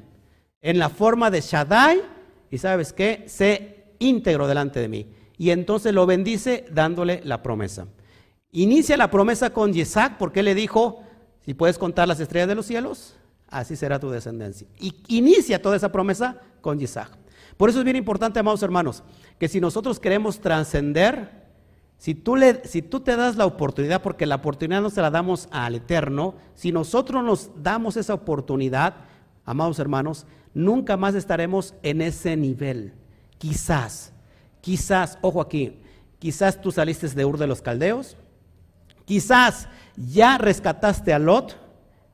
[0.63, 2.03] en la forma de Shaddai
[2.51, 5.07] y sabes qué, se íntegro delante de mí.
[5.39, 7.87] Y entonces lo bendice dándole la promesa.
[8.53, 11.03] Inicia la promesa con Isaac porque le dijo,
[11.45, 13.15] si puedes contar las estrellas de los cielos,
[13.49, 14.67] así será tu descendencia.
[14.79, 17.17] Y inicia toda esa promesa con Isaac.
[17.57, 19.03] Por eso es bien importante, amados hermanos,
[19.39, 21.41] que si nosotros queremos trascender,
[21.97, 25.49] si tú, si tú te das la oportunidad, porque la oportunidad no se la damos
[25.51, 28.97] al Eterno, si nosotros nos damos esa oportunidad,
[29.45, 32.95] amados hermanos, nunca más estaremos en ese nivel.
[33.41, 34.13] Quizás,
[34.61, 35.81] quizás, ojo aquí,
[36.19, 38.19] quizás tú saliste de Ur de los Caldeos,
[39.07, 41.57] quizás ya rescataste a Lot,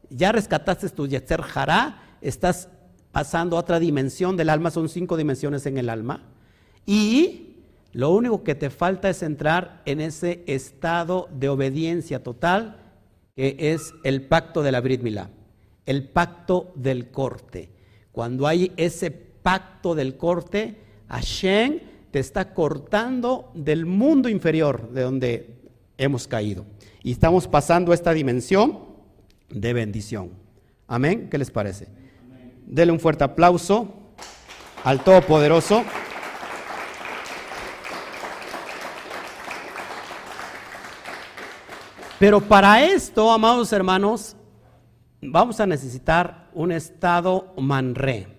[0.09, 2.69] ya rescataste tu Yetzer Hará, estás
[3.11, 6.23] pasando a otra dimensión del alma, son cinco dimensiones en el alma,
[6.87, 7.57] y
[7.91, 12.77] lo único que te falta es entrar en ese estado de obediencia total
[13.35, 15.31] que es el pacto de la Brit Milá,
[15.87, 17.69] el pacto del corte.
[18.13, 25.57] Cuando hay ese pacto del corte, Hashem te está cortando del mundo inferior de donde
[25.99, 26.65] hemos caído.
[27.03, 28.79] Y estamos pasando a esta dimensión
[29.49, 30.31] de bendición.
[30.89, 31.29] Amén.
[31.31, 31.89] ¿Qué les parece?
[32.67, 33.95] Denle un fuerte aplauso
[34.85, 35.85] al Todopoderoso.
[42.19, 44.37] Pero para esto, amados hermanos,
[45.21, 48.36] vamos a necesitar un estado manré.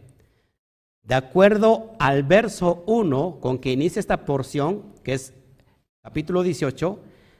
[1.07, 5.33] De acuerdo al verso 1 con que inicia esta porción, que es
[6.03, 6.99] capítulo 18,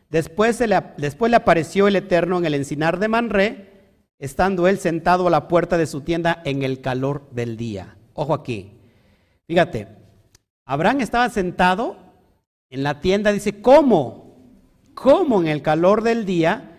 [0.09, 3.71] después, le, apareció el Eterno en el encinar de Manré,
[4.19, 7.97] estando él sentado a la puerta de su tienda en el calor del día.
[8.13, 8.71] Ojo aquí.
[9.47, 9.89] Fíjate,
[10.65, 11.97] Abraham estaba sentado
[12.69, 14.27] en la tienda, dice, ¿cómo?
[14.93, 16.77] como en el calor del día,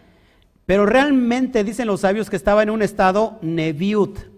[0.64, 4.37] pero realmente dicen los sabios que estaba en un estado neviut.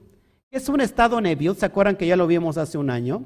[0.51, 1.59] Es un estado neviut?
[1.59, 3.23] ¿Se acuerdan que ya lo vimos hace un año?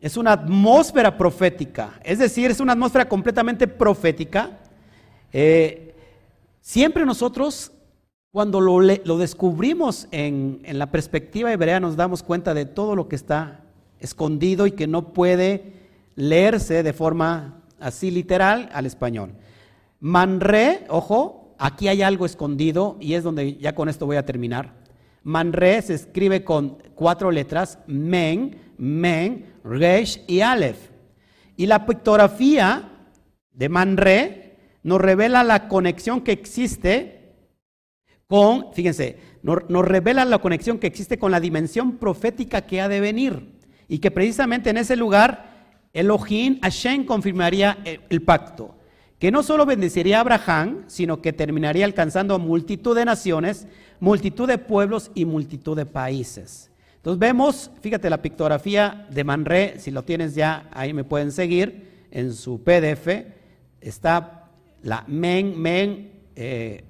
[0.00, 4.58] Es una atmósfera profética, es decir, es una atmósfera completamente profética.
[5.32, 5.94] Eh,
[6.60, 7.72] siempre nosotros,
[8.30, 13.16] cuando lo, descubrimos en, en la perspectiva hebrea, nos damos cuenta de todo lo que
[13.16, 13.62] está
[13.98, 15.72] escondido y que no puede
[16.16, 19.32] leerse de forma así literal al español.
[20.00, 24.83] Manre, ojo, aquí hay algo escondido y es donde ya con esto voy a terminar.
[25.24, 30.90] Manre se escribe con cuatro letras, men, men, resh y aleph.
[31.56, 32.90] Y la pictografía
[33.50, 37.32] de Manre nos revela la conexión que existe
[38.26, 43.00] con, fíjense, nos, revela la conexión que existe con la dimensión profética que ha de
[43.00, 43.54] venir.
[43.88, 45.54] Y que precisamente en ese lugar
[45.92, 47.78] Elohim, Hashem confirmaría
[48.10, 48.76] el pacto,
[49.18, 53.66] que no solo bendeciría a Abraham, sino que terminaría alcanzando a multitud de naciones,
[54.00, 56.70] multitud de pueblos y multitud de países.
[56.96, 62.06] Entonces vemos, fíjate la pictografía de Manre, si lo tienes ya, ahí me pueden seguir,
[62.10, 63.08] en su PDF,
[63.80, 64.48] está
[64.82, 66.84] la Men, Men, eh,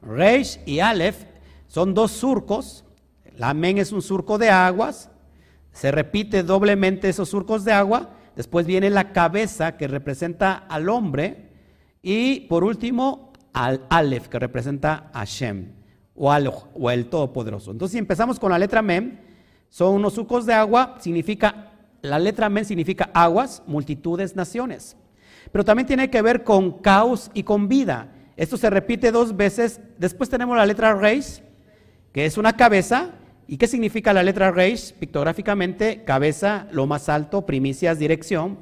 [0.00, 1.24] Reish y Aleph,
[1.66, 2.84] son dos surcos,
[3.36, 5.10] la Men es un surco de aguas,
[5.72, 11.50] se repite doblemente esos surcos de agua, Después viene la cabeza que representa al hombre.
[12.02, 15.72] Y por último, al Aleph, que representa a Shem
[16.14, 17.70] o, al, o el Todopoderoso.
[17.70, 19.18] Entonces, si empezamos con la letra Mem,
[19.68, 24.96] son unos sucos de agua, significa, la letra Mem significa aguas, multitudes, naciones.
[25.50, 28.12] Pero también tiene que ver con caos y con vida.
[28.36, 29.80] Esto se repite dos veces.
[29.98, 31.42] Después tenemos la letra Reis,
[32.12, 33.12] que es una cabeza,
[33.46, 34.94] ¿Y qué significa la letra Reish?
[34.94, 38.58] Pictográficamente, cabeza, lo más alto, primicias, dirección.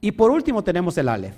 [0.00, 1.36] Y por último tenemos el Aleph.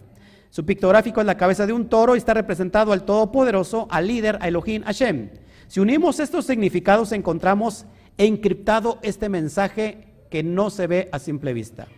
[0.50, 4.38] Su pictográfico es la cabeza de un toro y está representado al Todopoderoso, al líder,
[4.40, 5.30] a Elohim Hashem.
[5.66, 7.87] Si unimos estos significados, encontramos
[8.18, 11.88] encriptado este mensaje que no se ve a simple vista.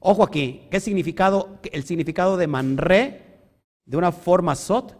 [0.00, 1.60] Ojo aquí, ¿qué significado?
[1.70, 3.22] El significado de manre,
[3.84, 4.98] de una forma sot,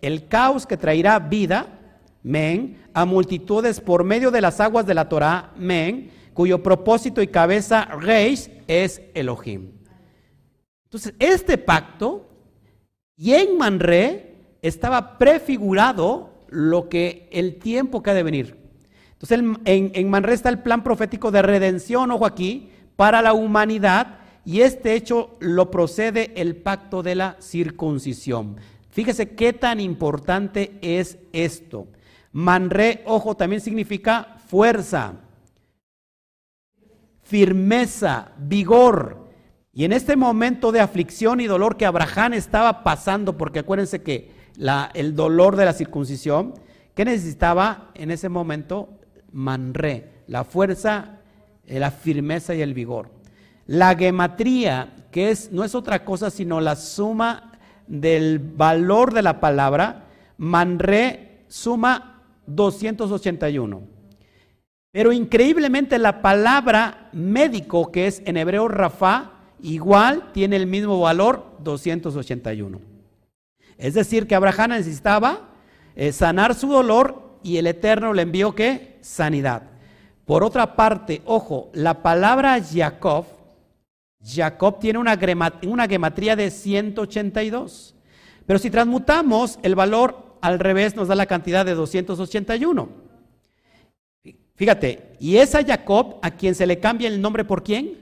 [0.00, 1.80] el caos que traerá vida,
[2.22, 7.26] men, a multitudes por medio de las aguas de la Torah, men, cuyo propósito y
[7.26, 9.70] cabeza, reis, es Elohim.
[10.84, 12.28] Entonces, este pacto,
[13.16, 18.56] y en Manre, estaba prefigurado lo que el tiempo que ha de venir.
[19.12, 24.18] Entonces, en, en Manre está el plan profético de redención, ojo aquí, para la humanidad,
[24.44, 28.56] y este hecho lo procede el pacto de la circuncisión.
[28.90, 31.86] Fíjese qué tan importante es esto.
[32.32, 35.14] Manre, ojo, también significa fuerza,
[37.22, 39.28] firmeza, vigor.
[39.72, 44.30] Y en este momento de aflicción y dolor que Abraham estaba pasando, porque acuérdense que
[44.94, 46.54] el dolor de la circuncisión,
[46.94, 48.88] ¿qué necesitaba en ese momento?
[49.30, 51.20] Manre, la fuerza,
[51.66, 53.10] la firmeza y el vigor.
[53.66, 57.52] La gematría, que es, no es otra cosa sino la suma
[57.86, 60.06] del valor de la palabra,
[60.38, 62.11] manre suma
[62.46, 63.82] 281.
[64.92, 71.56] Pero increíblemente la palabra médico, que es en hebreo Rafa, igual tiene el mismo valor
[71.60, 72.80] 281.
[73.78, 75.48] Es decir, que Abraham necesitaba
[75.96, 79.62] eh, sanar su dolor y el Eterno le envió que sanidad.
[80.24, 83.26] Por otra parte, ojo, la palabra Jacob,
[84.24, 85.18] Jacob tiene una,
[85.66, 87.94] una gematría de 182.
[88.46, 92.88] Pero si transmutamos el valor al revés, nos da la cantidad de 281.
[94.54, 97.98] Fíjate, y es a Jacob a quien se le cambia el nombre por quién?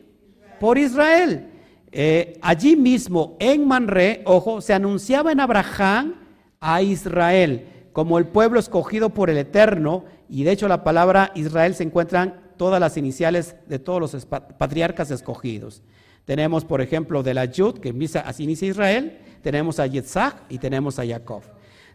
[0.58, 1.48] Por Israel.
[1.92, 6.16] Eh, allí mismo, en Manre, ojo, se anunciaba en Abraham
[6.60, 11.74] a Israel como el pueblo escogido por el Eterno, y de hecho la palabra Israel
[11.74, 15.82] se encuentran todas las iniciales de todos los patriarcas escogidos.
[16.24, 20.98] Tenemos, por ejemplo, de la Yud, que así inicia Israel, tenemos a Yitzhak y tenemos
[20.98, 21.42] a Jacob.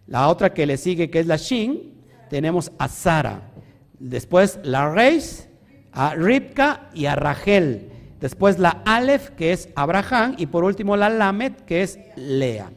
[0.08, 1.95] La otra que le sigue, que es la Shin,
[2.30, 3.51] tenemos a Sara.
[3.99, 5.49] Después la Reis,
[5.91, 7.89] a Ribka y a Rachel.
[8.20, 10.36] Después la Aleph, que es Abraham.
[10.38, 12.72] Y por último la Lamet, que es Lea.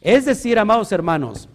[0.00, 1.48] Es decir, amados hermanos,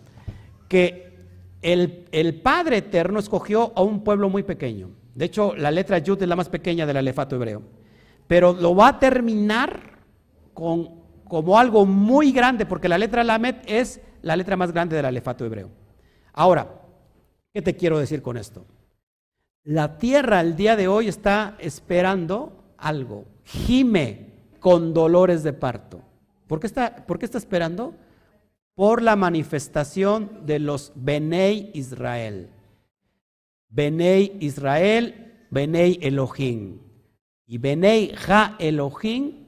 [0.67, 1.13] que
[1.61, 4.89] el, el, Padre Eterno escogió a un pueblo muy pequeño.
[5.15, 7.61] De hecho, la letra Yud es la más pequeña del alefato hebreo.
[8.27, 9.97] Pero lo va a terminar
[10.53, 10.89] con,
[11.25, 15.45] como algo muy grande, porque la letra Lamet es la letra más grande del alefato
[15.45, 15.69] hebreo.
[16.33, 16.81] Ahora,
[17.53, 18.65] ¿qué te quiero decir con esto?
[19.63, 23.25] La tierra el día de hoy está esperando algo.
[23.43, 26.01] Gime con dolores de parto.
[26.47, 27.93] ¿Por qué está, por qué está esperando?
[28.75, 32.49] Por la manifestación de los Benei Israel.
[33.69, 36.79] Benei Israel, Benei Elohim.
[37.45, 39.43] Y Benei Ha Elohim,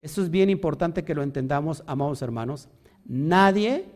[0.00, 2.68] eso es bien importante que lo entendamos, amados hermanos.
[3.06, 3.86] Nadie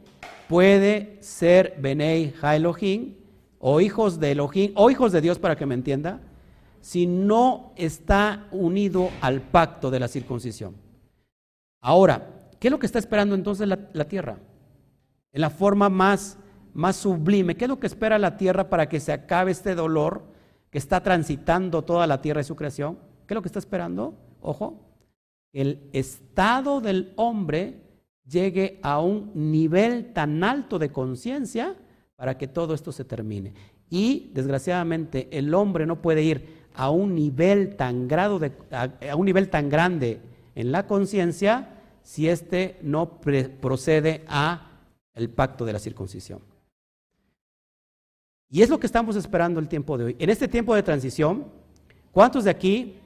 [0.49, 3.15] puede ser Benei Ha Elohim
[3.59, 6.21] o hijos de Elohim, o hijos de Dios para que me entienda,
[6.81, 10.77] si no está unido al pacto de la circuncisión.
[11.81, 14.39] Ahora, ¿qué es lo que está esperando entonces la, tierra?
[15.33, 16.39] En la forma más,
[16.73, 20.23] más sublime, ¿qué es lo que espera la tierra para que se acabe este dolor
[20.71, 22.99] que está transitando toda la tierra y su creación?
[23.27, 24.15] ¿Qué es lo que está esperando?
[24.41, 24.85] Ojo,
[25.53, 27.88] el estado del hombre
[28.29, 31.77] llegue a un nivel tan alto de conciencia
[32.17, 33.55] para que todo esto se termine.
[33.91, 39.25] Y desgraciadamente el hombre no puede ir a un nivel tan, grado de, a, un
[39.25, 40.21] nivel tan grande
[40.55, 44.83] en la conciencia si éste no procede a
[45.15, 46.41] el pacto de la circuncisión.
[48.51, 50.17] Y es lo que estamos esperando el tiempo de hoy.
[50.19, 51.47] En este tiempo de transición,
[52.13, 52.97] ¿cuántos de aquí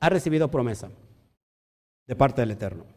[0.00, 0.90] ha recibido promesa
[2.06, 2.95] de parte del Eterno?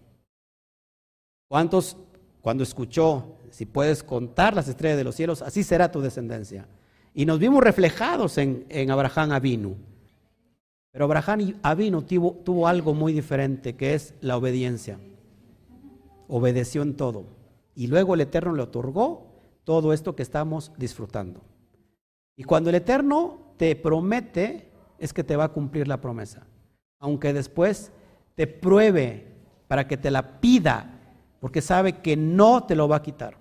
[1.50, 1.98] ¿Cuántos
[2.42, 6.68] cuando escuchó si puedes contar las estrellas de los cielos, así será tu descendencia.
[7.14, 9.76] Y nos vimos reflejados en, Abraham Avinu.
[10.92, 15.00] Pero Abraham Avinu tuvo, tuvo algo muy diferente, que es la obediencia.
[16.28, 17.26] Obedeció en todo.
[17.76, 19.28] Y luego el Eterno le otorgó
[19.64, 21.42] todo esto que estamos disfrutando.
[22.36, 26.46] Y cuando el Eterno te promete, es que te va a cumplir la promesa.
[27.00, 27.92] Aunque después
[28.36, 29.28] te pruebe
[29.68, 30.99] para que te la pida
[31.40, 33.38] porque sabe que no te lo va a quitar,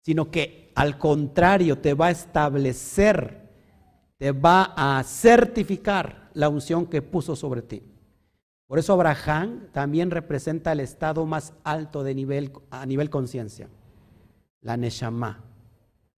[0.00, 3.50] sino que al contrario te va a establecer,
[4.16, 7.82] te va a certificar la unción que puso sobre ti.
[8.66, 13.68] Por eso Abraham también representa el estado más alto de nivel, a nivel conciencia,
[14.62, 15.44] la Neshama.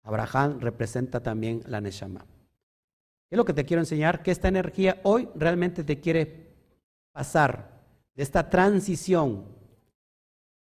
[0.02, 2.20] Abraham representa también la Neshama.
[2.20, 4.22] ¿Qué es lo que te quiero enseñar?
[4.22, 6.54] Que esta energía hoy realmente te quiere
[7.12, 7.80] pasar
[8.14, 9.53] de esta transición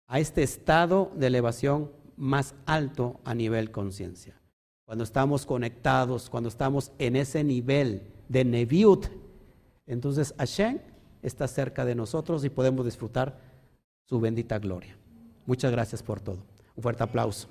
[0.07, 4.41] a este estado de elevación más alto a nivel conciencia.
[4.85, 9.07] Cuando estamos conectados, cuando estamos en ese nivel de Neviut,
[9.87, 10.79] entonces Hashem
[11.23, 13.39] está cerca de nosotros y podemos disfrutar
[14.05, 14.97] su bendita gloria.
[15.45, 16.39] Muchas gracias por todo.
[16.77, 17.49] Un fuerte aplauso.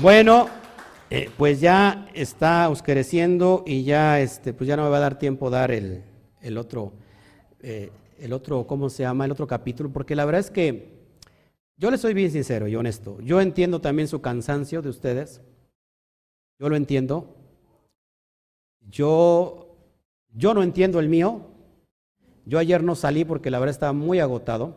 [0.00, 0.48] Bueno,
[1.10, 5.18] eh, pues ya está oscureciendo y ya, este, pues ya no me va a dar
[5.18, 6.02] tiempo dar el,
[6.42, 6.92] el otro,
[7.60, 9.24] eh, el otro, ¿cómo se llama?
[9.24, 10.98] El otro capítulo, porque la verdad es que
[11.78, 13.20] yo le soy bien sincero y honesto.
[13.20, 15.40] Yo entiendo también su cansancio de ustedes.
[16.58, 17.36] Yo lo entiendo.
[18.80, 19.76] Yo,
[20.34, 21.42] yo no entiendo el mío.
[22.44, 24.76] Yo ayer no salí porque la verdad estaba muy agotado.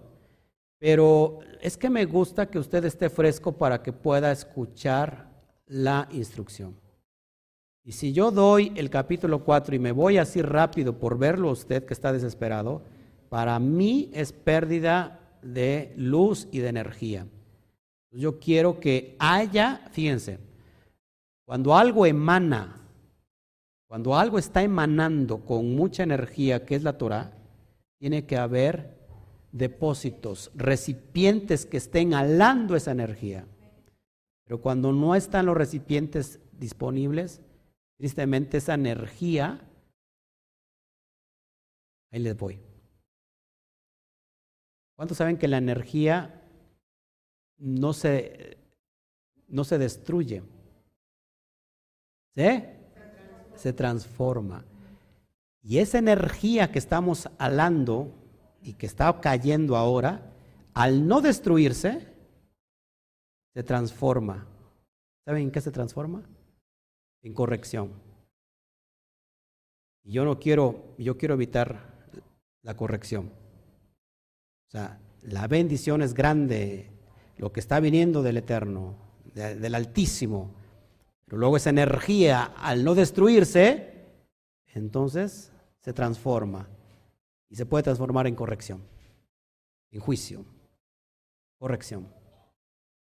[0.77, 5.30] Pero es que me gusta que usted esté fresco para que pueda escuchar
[5.71, 6.75] la instrucción.
[7.83, 11.85] Y si yo doy el capítulo 4 y me voy así rápido por verlo usted
[11.85, 12.83] que está desesperado,
[13.29, 17.25] para mí es pérdida de luz y de energía.
[18.11, 20.39] Yo quiero que haya, fíjense,
[21.45, 22.75] cuando algo emana,
[23.87, 27.31] cuando algo está emanando con mucha energía, que es la Torah,
[27.97, 28.97] tiene que haber
[29.53, 33.45] depósitos, recipientes que estén alando esa energía.
[34.51, 37.39] Pero cuando no están los recipientes disponibles,
[37.95, 39.61] tristemente esa energía,
[42.11, 42.59] ahí les voy.
[44.97, 46.43] ¿Cuántos saben que la energía
[47.59, 48.57] no se,
[49.47, 50.43] no se destruye?
[52.35, 52.63] ¿Sí?
[53.55, 54.65] Se transforma.
[55.63, 58.13] Y esa energía que estamos alando
[58.61, 60.33] y que está cayendo ahora,
[60.73, 62.10] al no destruirse,
[63.53, 64.47] se transforma.
[65.25, 66.23] ¿Saben en qué se transforma?
[67.21, 67.91] En corrección.
[70.03, 72.09] Y yo no quiero, yo quiero evitar
[72.63, 73.31] la corrección.
[74.67, 76.89] O sea, la bendición es grande,
[77.37, 78.95] lo que está viniendo del Eterno,
[79.33, 80.55] del Altísimo.
[81.25, 84.05] Pero luego esa energía, al no destruirse,
[84.73, 86.67] entonces se transforma
[87.49, 88.81] y se puede transformar en corrección,
[89.91, 90.45] en juicio,
[91.57, 92.20] corrección.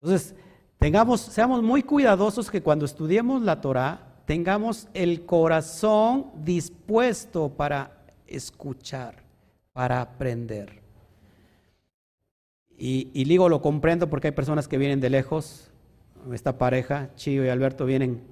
[0.02, 0.34] Entonces,
[0.78, 9.22] tengamos, seamos muy cuidadosos que cuando estudiemos la Torah tengamos el corazón dispuesto para escuchar,
[9.72, 10.82] para aprender.
[12.76, 15.70] Y, y digo, lo comprendo porque hay personas que vienen de lejos.
[16.32, 18.22] Esta pareja, Chío y Alberto, vienen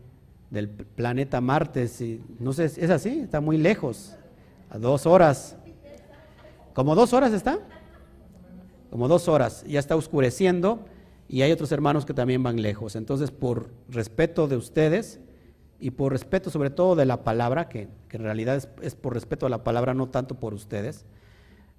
[0.50, 1.88] del planeta Marte.
[2.40, 3.20] no sé, ¿es así?
[3.20, 4.16] Está muy lejos.
[4.70, 5.56] A dos horas.
[6.74, 7.60] ¿Como dos horas está?
[8.90, 9.64] Como dos horas.
[9.68, 10.80] Ya está oscureciendo
[11.30, 12.96] y hay otros hermanos que también van lejos.
[12.96, 15.20] Entonces, por respeto de ustedes
[15.78, 19.48] y por respeto sobre todo de la palabra, que, en realidad es, por respeto a
[19.48, 21.06] la palabra, no tanto por ustedes,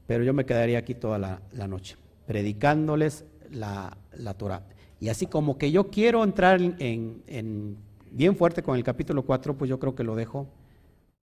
[0.08, 1.98] pero yo me quedaría aquí toda la, noche,
[2.28, 4.64] predicándoles la, la Torah.
[5.02, 7.78] Y así como que yo quiero entrar en
[8.10, 10.48] bien fuerte con el capítulo 4, pues yo creo que lo dejo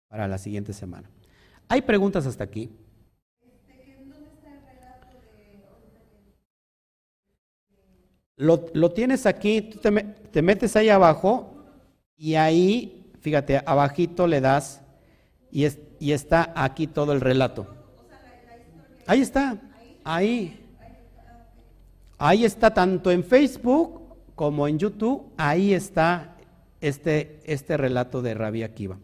[0.08, 1.08] para la siguiente semana.
[1.68, 2.70] ¿Hay preguntas hasta aquí?
[8.40, 9.90] Lo, lo tienes aquí, tú te,
[10.32, 11.62] te, metes ahí abajo
[12.16, 14.80] y ahí, fíjate, abajito le das
[15.50, 17.66] y, es, y está aquí todo el relato.
[19.06, 19.58] Ahí está,
[20.04, 20.58] ahí.
[22.16, 24.00] Ahí está tanto en Facebook
[24.34, 26.34] como en YouTube, ahí está
[26.80, 28.96] este, este relato de Rabbi Akiva.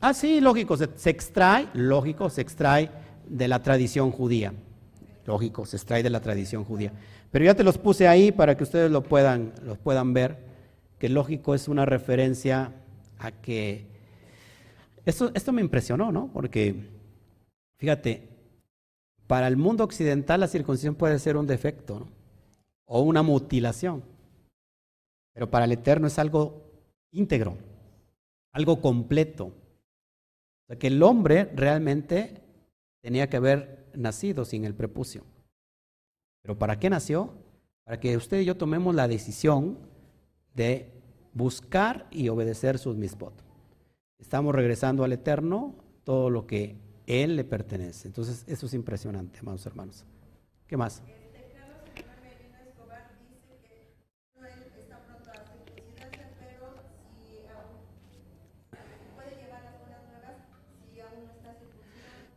[0.00, 2.88] ah, sí, lógico, se, extrae, lógico, se extrae
[3.28, 4.54] de la tradición judía.
[5.26, 6.92] Lógico, se extrae de la tradición judía.
[7.30, 10.38] Pero ya te los puse ahí para que ustedes lo puedan, los puedan ver,
[10.98, 12.72] que lógico es una referencia
[13.18, 13.86] a que...
[15.04, 16.30] Esto, esto me impresionó, ¿no?
[16.32, 16.74] Porque,
[17.78, 18.28] fíjate,
[19.26, 22.06] para el mundo occidental la circuncisión puede ser un defecto,
[22.94, 24.02] o una mutilación.
[25.32, 26.62] Pero para el Eterno es algo
[27.10, 27.56] íntegro,
[28.52, 29.46] algo completo.
[29.46, 32.42] O sea, que el hombre realmente
[33.00, 35.24] tenía que haber nacido sin el prepucio.
[36.42, 37.32] ¿Pero para qué nació?
[37.84, 39.78] Para que usted y yo tomemos la decisión
[40.54, 40.92] de
[41.32, 43.32] buscar y obedecer sus mispot.
[44.18, 45.74] Estamos regresando al Eterno
[46.04, 46.76] todo lo que
[47.06, 48.08] Él le pertenece.
[48.08, 50.04] Entonces, eso es impresionante, amados hermanos.
[50.66, 51.02] ¿Qué más?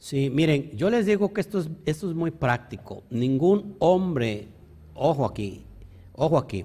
[0.06, 3.02] Sí, miren, yo les digo que esto es, esto es muy práctico.
[3.10, 4.50] Ningún hombre,
[4.94, 5.66] ojo aquí,
[6.14, 6.64] ojo aquí,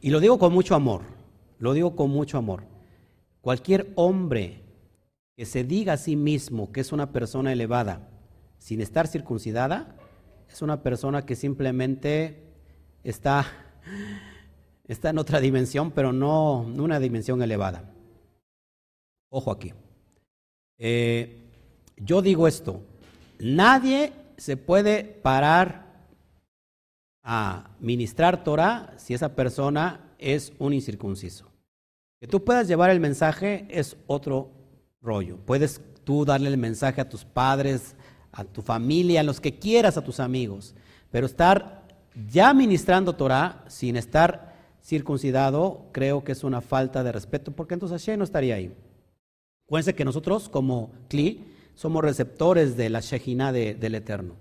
[0.00, 1.02] y lo digo con mucho amor,
[1.60, 2.64] lo digo con mucho amor.
[3.40, 4.64] Cualquier hombre
[5.36, 8.08] que se diga a sí mismo que es una persona elevada
[8.58, 9.94] sin estar circuncidada,
[10.50, 12.42] es una persona que simplemente
[13.04, 13.46] está,
[14.88, 17.88] está en otra dimensión, pero no, no una dimensión elevada.
[19.30, 19.72] Ojo aquí.
[20.76, 21.45] Eh,
[21.96, 22.82] yo digo esto,
[23.38, 25.86] nadie se puede parar
[27.22, 31.50] a ministrar Torah si esa persona es un incircunciso.
[32.20, 34.50] Que tú puedas llevar el mensaje es otro
[35.02, 35.38] rollo.
[35.44, 37.96] Puedes tú darle el mensaje a tus padres,
[38.32, 40.74] a tu familia, a los que quieras, a tus amigos.
[41.10, 41.86] Pero estar
[42.30, 48.00] ya ministrando Torah sin estar circuncidado, creo que es una falta de respeto, porque entonces
[48.00, 48.72] Hashem no estaría ahí.
[49.66, 51.44] Acuérdense que nosotros, como CLI,
[51.76, 54.34] somos receptores de la Shejina del Eterno.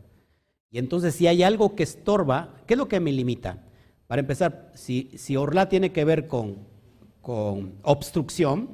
[0.72, 3.64] Y entonces si hay algo que estorba, ¿qué es lo que me limita?
[4.08, 6.58] Para empezar, si, si Orla tiene que ver con,
[7.22, 8.70] con obstrucción,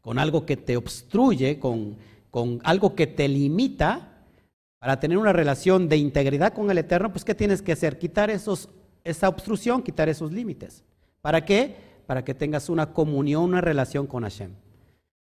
[0.00, 1.96] con algo que te obstruye, con,
[2.30, 4.10] con algo que te limita,
[4.78, 7.98] para tener una relación de integridad con el Eterno, pues ¿qué tienes que hacer?
[7.98, 8.68] Quitar esos,
[9.02, 10.84] esa obstrucción, quitar esos límites.
[11.22, 11.76] ¿Para qué?
[12.06, 14.50] Para que tengas una comunión, una relación con Hashem.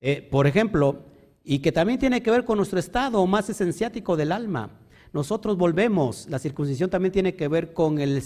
[0.00, 1.04] Eh, por ejemplo,
[1.48, 4.68] y que también tiene que ver con nuestro estado más esenciático del alma.
[5.12, 6.26] nosotros volvemos.
[6.28, 8.18] La circuncisión también tiene que ver con el,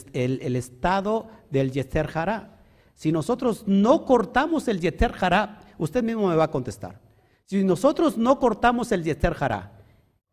[0.56, 2.58] estado del Yeter Hará.
[2.94, 6.98] Si nosotros no cortamos el Yeter Hará, usted mismo me va a contestar.
[7.44, 9.78] Si nosotros no cortamos el Yeter Hará,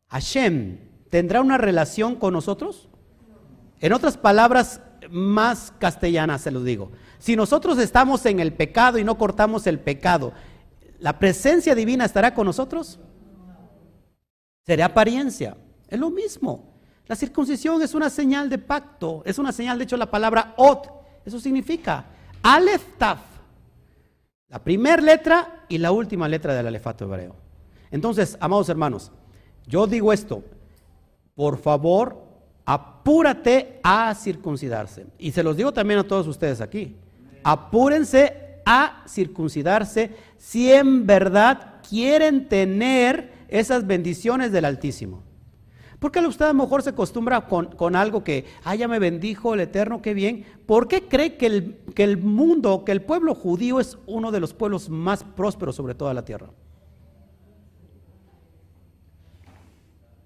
[0.08, 0.80] Hashem
[1.10, 2.88] tendrá una relación con nosotros?
[3.82, 4.82] En otras palabras
[5.12, 6.92] más castellanas se lo digo.
[7.20, 10.32] Si nosotros estamos en el pecado y no cortamos el pecado,
[11.00, 13.00] ¿la presencia divina estará con nosotros?
[14.66, 15.56] Será apariencia.
[15.88, 16.78] Es lo mismo.
[17.08, 20.91] La circuncisión es una señal de pacto, es una señal, de hecho, la palabra ot,
[21.26, 22.06] eso significa
[22.43, 23.20] Aleph Taf,
[24.50, 27.36] la primera letra y la última letra del alefato hebreo.
[27.91, 29.12] Entonces, amados hermanos,
[29.66, 30.43] yo digo esto,
[31.34, 32.22] por favor,
[32.66, 35.08] apúrate a circuncidarse.
[35.18, 36.98] Y se los digo también a todos ustedes aquí,
[37.43, 45.24] apúrense a circuncidarse si en verdad quieren tener esas bendiciones del Altísimo.
[45.99, 50.01] Porque usted a lo mejor se acostumbra con, algo que, ah, me bendijo el Eterno,
[50.01, 50.45] qué bien.
[50.65, 54.41] ¿Por qué cree que el, que el mundo, que el pueblo judío es uno de
[54.41, 56.49] los pueblos más prósperos sobre toda la tierra?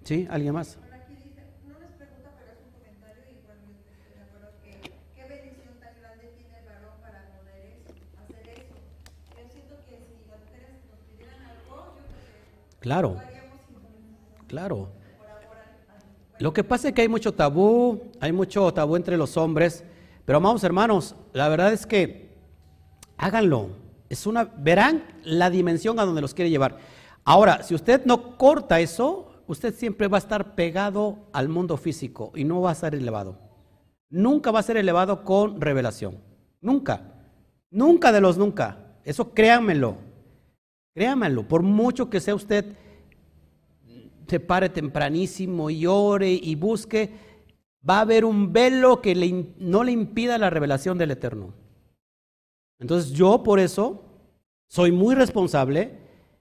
[0.02, 0.26] ¿Sí?
[0.28, 0.78] ¿Alguien más?
[12.82, 13.16] Claro,
[14.48, 14.90] claro.
[16.40, 19.84] Lo que pasa es que hay mucho tabú, hay mucho tabú entre los hombres,
[20.24, 22.36] pero amados hermanos, la verdad es que
[23.16, 23.68] háganlo.
[24.08, 26.78] Es una, verán la dimensión a donde los quiere llevar.
[27.24, 32.32] Ahora, si usted no corta eso, usted siempre va a estar pegado al mundo físico
[32.34, 33.38] y no va a ser elevado.
[34.10, 36.18] Nunca va a ser elevado con revelación.
[36.60, 37.14] Nunca.
[37.70, 38.96] Nunca de los nunca.
[39.04, 40.11] Eso créanmelo.
[40.94, 42.76] Créamelo, por mucho que sea usted,
[44.26, 47.10] se pare tempranísimo y ore y busque,
[47.88, 49.14] va a haber un velo que
[49.58, 51.52] no le impida la revelación del Eterno.
[52.78, 54.02] Entonces yo por eso
[54.68, 55.98] soy muy responsable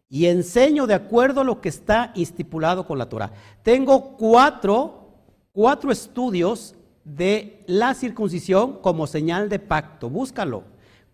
[0.09, 3.31] y enseño de acuerdo a lo que está estipulado con la Torah.
[3.63, 5.09] Tengo cuatro,
[5.51, 10.09] cuatro estudios de la circuncisión como señal de pacto.
[10.09, 10.63] Búscalo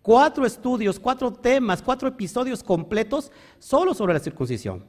[0.02, 4.84] cuatro estudios, cuatro temas, cuatro episodios completos solo sobre la circuncisión.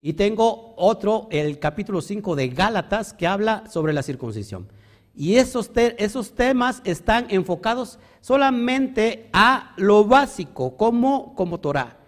[0.00, 4.68] Y tengo otro, el capítulo 5 de Gálatas, que habla sobre la circuncisión.
[5.14, 11.98] Y esos, esos temas están enfocados solamente a lo básico, como, como Torah.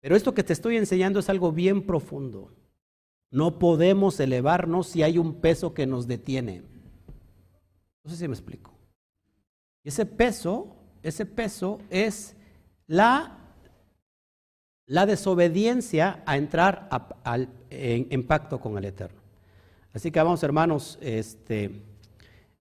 [0.00, 2.52] Pero esto que te estoy enseñando es algo bien profundo.
[3.30, 6.62] No podemos elevarnos si hay un peso que nos detiene.
[8.04, 8.72] No sé si me explico.
[9.84, 12.36] Ese peso ese peso es
[12.86, 13.38] la,
[14.86, 16.88] desobediencia a entrar
[17.70, 19.20] en, pacto con el Eterno.
[19.92, 21.82] Así que vamos hermanos, este,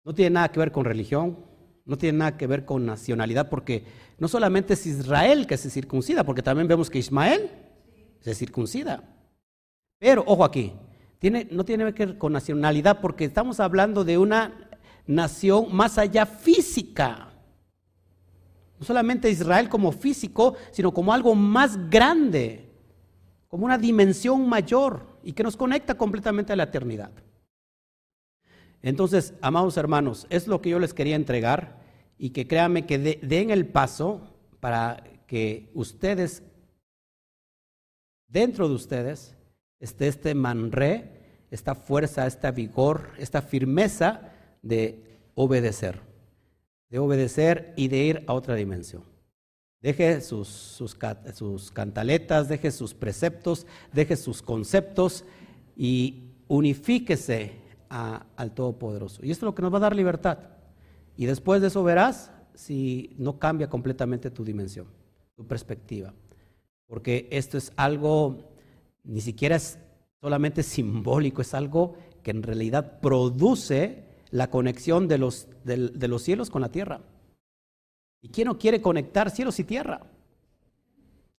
[0.04, 1.38] no tiene nada que ver con religión,
[1.86, 3.86] no tiene nada que ver con nacionalidad, porque
[4.18, 7.50] no solamente es Israel que se circuncida, porque también vemos que Ismael
[8.20, 9.04] se circuncida.
[10.00, 10.74] Pero, ojo aquí,
[11.52, 14.70] no tiene que ver con nacionalidad, porque estamos hablando de una
[15.08, 17.30] nación más allá física.
[18.80, 22.70] No solamente Israel como físico, sino como algo más grande,
[23.48, 27.12] como una dimensión mayor y que nos conecta completamente a la eternidad.
[28.82, 31.82] Entonces, amados hermanos, es lo que yo les quería entregar
[32.18, 34.22] y que créanme que den el paso
[34.60, 36.44] para que ustedes,
[38.28, 39.36] dentro de ustedes,
[39.80, 45.04] esté este manré, esta fuerza, esta vigor, esta firmeza de
[45.36, 46.07] obedecer
[46.90, 49.04] de obedecer y de ir a otra dimensión.
[49.82, 50.96] Deje sus, sus,
[51.72, 55.24] cantaletas, deje sus preceptos, deje sus conceptos
[55.76, 57.54] y unifíquese
[57.90, 59.24] al Todopoderoso.
[59.24, 60.40] Y esto es lo que nos va a dar libertad.
[61.16, 64.88] Y después de eso verás si no cambia completamente tu dimensión,
[65.36, 66.14] tu perspectiva.
[66.88, 68.50] Porque esto es algo,
[69.04, 69.78] ni siquiera es
[70.20, 76.50] solamente simbólico, es algo que en realidad produce la conexión de los, de, los cielos
[76.50, 77.02] con la tierra.
[78.22, 80.02] ¿Y quién no quiere conectar cielos y tierra?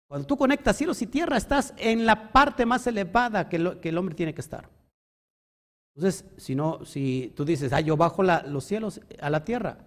[0.06, 4.14] Cuando tú conectas cielos y tierra, estás en la parte más elevada que, el hombre
[4.14, 4.68] tiene que estar.
[5.94, 9.78] Entonces, si, no, si tú dices, ah, yo bajo los cielos a la tierra,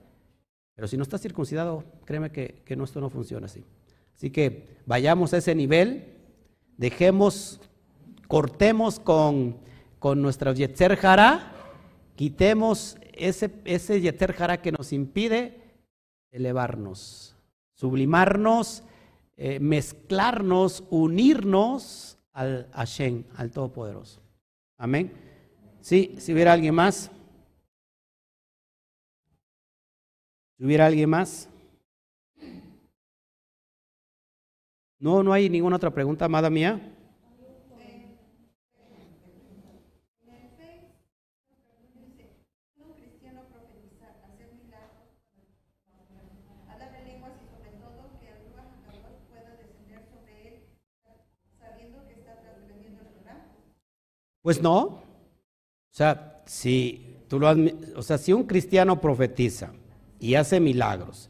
[0.76, 3.64] pero si no estás circuncidado, créeme que, que esto no funciona así.
[4.16, 6.18] Así que vayamos a ese nivel,
[6.78, 7.60] dejemos,
[8.28, 9.58] cortemos con,
[9.98, 11.61] con nuestra Yetzer Jara
[12.16, 15.62] Quitemos ese, ese Yeter que nos impide
[16.32, 17.36] elevarnos,
[17.74, 18.84] sublimarnos,
[19.38, 24.22] eh, mezclarnos, unirnos al Hashem, al Todopoderoso.
[24.78, 25.12] Amén.
[25.82, 27.12] Sí, si hubiera alguien más.
[30.58, 31.50] Si hubiera alguien más.
[35.00, 36.91] No, no hay ninguna otra pregunta, amada mía.
[54.42, 54.78] Pues no.
[54.78, 55.02] O
[55.94, 57.50] sea, si tú lo
[57.96, 59.72] o sea, si un cristiano profetiza
[60.20, 61.30] y hace milagros,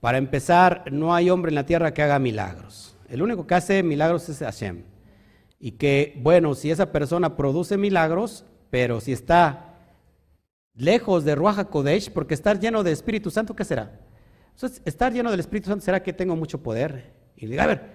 [0.00, 2.96] para empezar, no hay hombre en la tierra que haga milagros.
[3.08, 4.82] El único que hace milagros es Hashem.
[5.58, 9.74] Y que, bueno, si esa persona produce milagros, pero si está
[10.74, 14.00] lejos de Ruach Kodesh, porque estar lleno del Espíritu Santo, ¿qué será?
[14.84, 17.12] estar lleno del Espíritu Santo será que tengo mucho poder.
[17.36, 17.90] Y diga, a ver,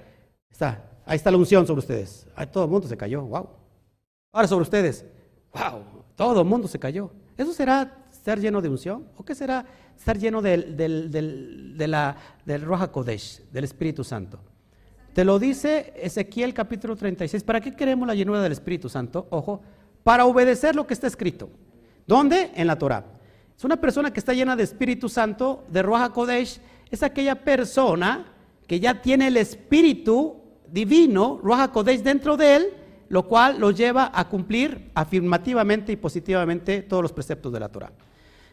[0.49, 2.27] está, ahí está la unción sobre ustedes.
[2.35, 3.60] Ahí todo el mundo se cayó, wow.
[4.33, 5.05] Ahora sobre ustedes,
[5.53, 5.83] wow,
[6.15, 7.11] todo el mundo se cayó.
[7.37, 9.05] ¿Eso será estar lleno de unción?
[9.17, 9.65] ¿O qué será
[9.97, 12.15] estar lleno del, del, del, de la,
[12.45, 14.39] del Roja Kodesh, del Espíritu Santo?
[15.13, 17.43] Te lo dice Ezequiel capítulo 36.
[17.43, 19.27] ¿Para qué queremos la llenura del Espíritu Santo?
[19.31, 19.61] Ojo,
[20.03, 21.49] para obedecer lo que está escrito.
[22.07, 22.51] ¿Dónde?
[22.55, 23.03] En la Torah.
[23.57, 28.33] Es una persona que está llena de Espíritu Santo, de Roja Kodesh, es aquella persona
[28.65, 30.37] que ya tiene el Espíritu
[30.69, 32.73] divino, Roja Kodesh, dentro de él
[33.11, 37.91] lo cual lo lleva a cumplir afirmativamente y positivamente todos los preceptos de la Torah.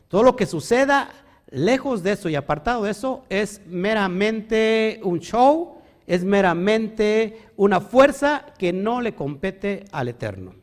[0.08, 1.10] Todo lo que suceda
[1.52, 5.76] lejos de eso y apartado de eso es meramente un show,
[6.08, 10.56] es meramente una fuerza que no le compete al Eterno.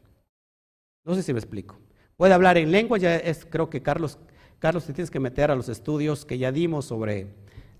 [1.05, 1.77] No sé si me explico.
[2.17, 4.19] Puede hablar en lengua, ya es, creo que Carlos,
[4.59, 7.27] Carlos, te tienes que meter a los estudios que ya dimos sobre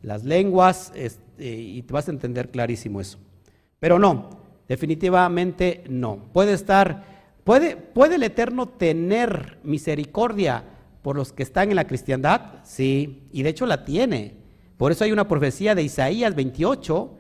[0.02, 3.18] las lenguas este, y te vas a entender clarísimo eso.
[3.80, 6.30] Pero no, Definitivamente no.
[6.34, 7.04] Puede estar,
[7.44, 10.64] puede, puede el Eterno tener misericordia
[11.02, 14.34] por los que están en la cristiandad, sí, y de hecho la tiene.
[14.76, 17.12] Por eso hay una profecía de Isaías 28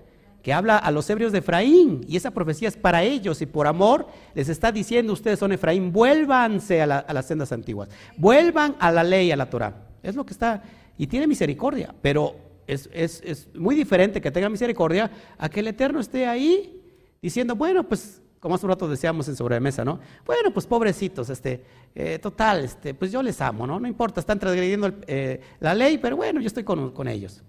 [0.41, 3.67] que habla a los hebreos de Efraín, y esa profecía es para ellos, y por
[3.67, 9.03] amor les está diciendo, ustedes son Efraín, vuélvanse a, las sendas antiguas, vuelvan a la
[9.03, 9.87] ley, a la Torah.
[10.03, 10.63] Es lo que está,
[10.97, 12.35] y tiene misericordia, pero
[12.67, 16.84] es, es muy diferente que tenga misericordia a que el Eterno esté ahí
[17.25, 19.99] diciendo, bueno, pues como hace un rato decíamos en sobremesa, ¿no?
[20.23, 21.63] Bueno, pues pobrecitos, este,
[21.95, 23.79] eh, total, este, pues yo les amo, ¿no?
[23.79, 27.41] No importa, están transgrediendo eh, la ley, pero bueno, yo estoy con, ellos.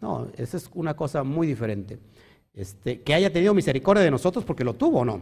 [0.00, 1.98] No, esa es una cosa muy diferente.
[2.54, 5.20] Este, que haya tenido misericordia de nosotros porque lo tuvo, ¿no?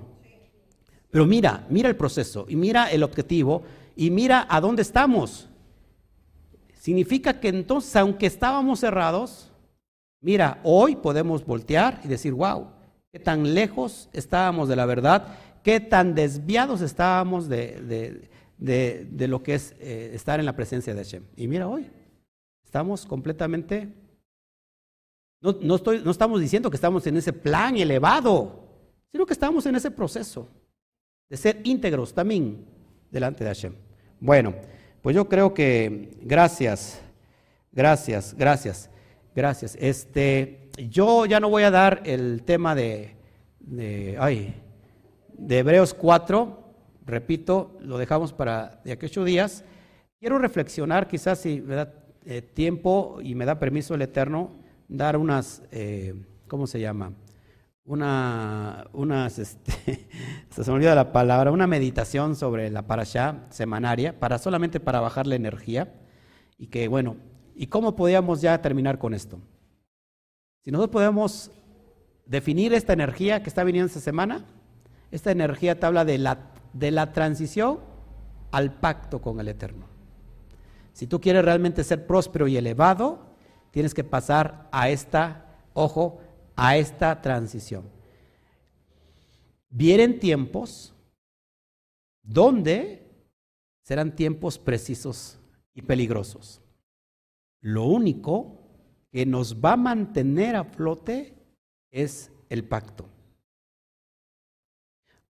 [1.10, 3.62] Pero mira, mira el proceso y mira el objetivo
[3.96, 5.48] y mira a dónde estamos.
[6.74, 9.50] Significa que entonces, aunque estábamos cerrados,
[10.20, 12.73] mira, hoy podemos voltear y decir, wow,
[13.14, 19.72] qué tan lejos estábamos de la verdad, qué tan desviados estábamos de, lo que es
[19.78, 21.22] eh, estar en la presencia de Hashem.
[21.36, 21.88] Y mira hoy,
[22.64, 23.88] estamos completamente,
[25.40, 28.64] no, no, estoy, no estamos diciendo que estamos en ese plan elevado,
[29.12, 30.48] sino que estamos en ese proceso
[31.30, 32.66] de ser íntegros también
[33.12, 33.74] delante de Hashem.
[34.18, 34.56] Bueno,
[35.02, 37.00] pues yo creo que gracias,
[37.70, 38.90] gracias, gracias,
[39.36, 39.76] gracias.
[39.78, 43.16] Este, yo ya no voy a dar el tema de,
[43.60, 44.54] de,
[45.36, 46.74] de Hebreos 4,
[47.06, 49.64] repito, lo dejamos para de ocho días.
[50.18, 51.94] Quiero reflexionar, quizás si me da
[52.24, 54.52] eh, tiempo y me da permiso el Eterno,
[54.88, 56.14] dar unas, eh,
[56.48, 57.12] ¿cómo se llama?
[57.84, 60.08] Una, unas, este,
[60.48, 65.26] se me olvida la palabra, una meditación sobre la parasha semanaria, para solamente para bajar
[65.26, 65.92] la energía.
[66.56, 67.16] Y que, bueno,
[67.54, 69.38] ¿y cómo podíamos ya terminar con esto?
[70.64, 71.50] Si nosotros podemos
[72.24, 74.46] definir esta energía que está viniendo esta semana,
[75.10, 77.80] esta energía te habla de la, de la transición
[78.50, 79.86] al pacto con el Eterno.
[80.94, 83.36] Si tú quieres realmente ser próspero y elevado,
[83.72, 85.44] tienes que pasar a esta,
[85.74, 86.20] ojo,
[86.56, 87.90] a esta transición.
[89.68, 90.94] Vienen tiempos
[92.22, 93.28] donde
[93.82, 95.38] serán tiempos precisos
[95.74, 96.62] y peligrosos.
[97.60, 98.63] Lo único
[99.14, 101.36] que nos va a mantener a flote
[101.92, 103.08] es el pacto.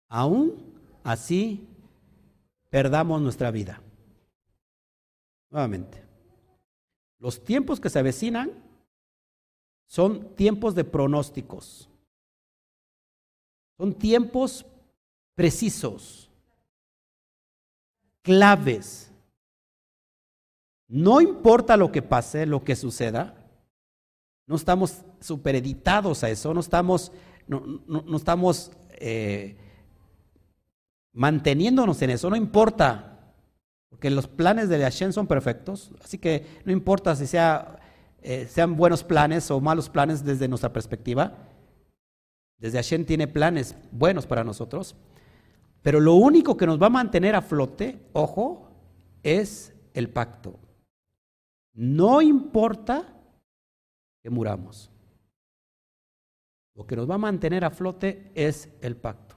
[0.07, 0.73] Aún
[1.03, 1.67] así,
[2.69, 3.81] perdamos nuestra vida.
[5.49, 6.01] Nuevamente,
[7.19, 8.53] los tiempos que se avecinan
[9.85, 11.89] son tiempos de pronósticos.
[13.75, 14.65] Son tiempos
[15.35, 16.31] precisos,
[18.21, 19.11] claves.
[20.87, 23.42] No importa lo que pase, lo que suceda,
[24.45, 27.11] no estamos supereditados a eso, no estamos,
[27.47, 29.57] no, estamos eh,
[31.13, 33.09] manteniéndonos en eso, no importa.
[33.89, 37.79] Porque los planes de Hashem son perfectos, así que no importa si sea,
[38.21, 41.37] eh, sean buenos planes o malos planes desde nuestra perspectiva.
[42.57, 44.95] Desde Hashem tiene planes buenos para nosotros.
[45.83, 48.71] Pero lo único que nos va a mantener a flote, ojo,
[49.21, 50.57] es el pacto.
[51.73, 53.12] No importa
[54.23, 54.89] que muramos.
[56.75, 59.35] Lo que nos va a mantener a flote es el pacto.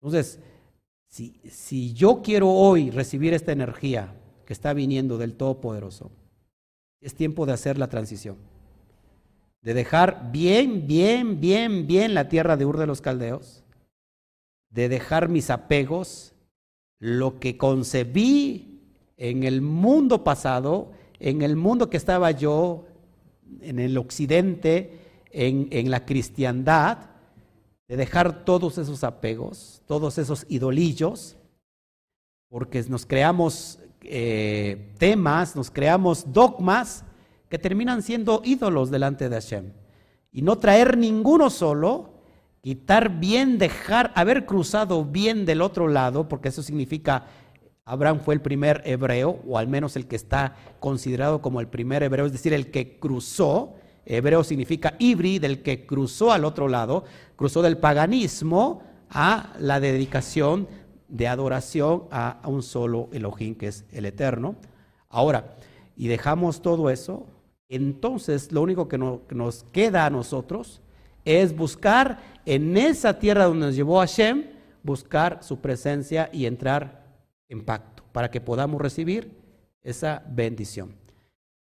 [0.00, 0.40] Entonces,
[1.08, 6.10] si, si yo quiero hoy recibir esta energía que está viniendo del Todopoderoso,
[7.00, 8.36] es tiempo de hacer la transición.
[9.62, 13.62] De dejar bien, bien, bien, bien la tierra de Ur de los Caldeos.
[14.70, 16.32] De dejar mis apegos,
[16.98, 18.80] lo que concebí
[19.16, 22.86] en el mundo pasado, en el mundo que estaba yo,
[23.60, 24.98] en el occidente,
[25.30, 26.98] en, la cristiandad,
[27.88, 31.36] de dejar todos esos apegos, todos esos idolillos,
[32.48, 37.04] porque nos creamos eh, temas, nos creamos dogmas
[37.48, 39.72] que terminan siendo ídolos delante de Hashem.
[40.32, 42.14] Y no traer ninguno solo,
[42.62, 47.26] quitar bien, dejar, haber cruzado bien del otro lado, porque eso significa,
[47.90, 52.04] Abraham fue el primer hebreo, o al menos el que está considerado como el primer
[52.04, 53.74] hebreo, es decir, el que cruzó,
[54.06, 57.02] Hebreo significa ibri, del que cruzó al otro lado,
[57.34, 60.68] cruzó del paganismo a la dedicación
[61.08, 64.54] de adoración a, un solo Elohim, que es el Eterno.
[65.08, 65.56] Ahora,
[65.96, 67.26] y dejamos todo eso,
[67.68, 70.80] entonces lo único que, que nos queda a nosotros
[71.24, 74.44] es buscar en esa tierra donde nos llevó Hashem,
[74.84, 76.99] buscar su presencia y entrar
[77.50, 79.36] en pacto, para que podamos recibir
[79.82, 80.94] esa bendición.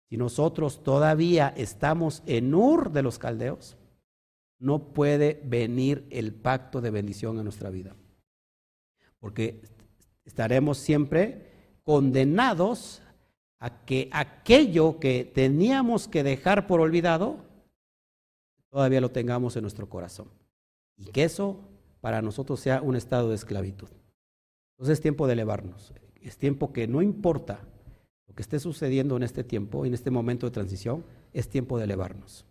[0.08, 3.76] Si nosotros todavía estamos en Ur de los caldeos,
[4.58, 7.96] no puede venir el pacto de bendición a nuestra vida.
[9.18, 9.62] Porque
[10.24, 13.02] estaremos siempre condenados
[13.58, 17.44] a que aquello que teníamos que dejar por olvidado,
[18.70, 20.28] todavía lo tengamos en nuestro corazón.
[20.96, 21.60] Y que eso
[22.00, 23.88] para nosotros sea un estado de esclavitud.
[24.76, 25.94] Entonces es tiempo de elevarnos.
[26.20, 27.60] Es tiempo que no importa
[28.28, 31.84] lo que esté sucediendo en este tiempo, en este momento de transición, es tiempo de
[31.84, 32.44] elevarnos.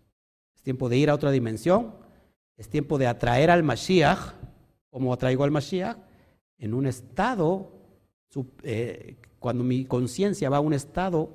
[0.55, 1.93] Es tiempo de ir a otra dimensión,
[2.57, 4.33] es tiempo de atraer al Mashiach,
[4.89, 5.97] como atraigo al Mashiach,
[6.57, 7.71] en un estado,
[8.63, 11.29] eh, cuando mi conciencia va a un estado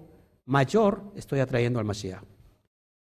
[0.44, 2.24] mayor, estoy atrayendo al Mashiach.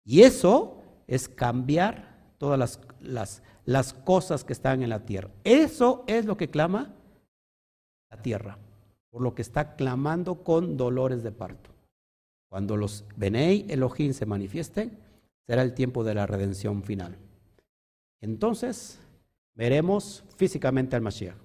[0.04, 5.30] Y eso es cambiar todas las, las, las cosas que están en la tierra.
[5.44, 6.94] Eso es lo que clama
[8.12, 8.58] la tierra
[9.12, 11.70] por lo que está clamando con dolores de parto.
[12.48, 14.98] Cuando los Benei Elohim se manifiesten,
[15.46, 17.18] será el tiempo de la redención final.
[18.22, 18.98] Entonces,
[19.54, 21.36] veremos físicamente al Mashiach.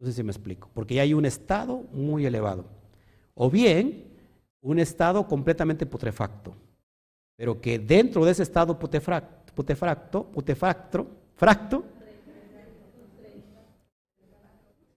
[0.00, 2.64] No sé si me explico, porque ya hay un estado muy elevado.
[3.34, 4.04] O bien,
[4.60, 6.52] un estado completamente putrefacto,
[7.36, 11.06] pero que dentro de ese estado putrefacto, putrefacto, putrefacto,
[11.36, 11.84] fracto,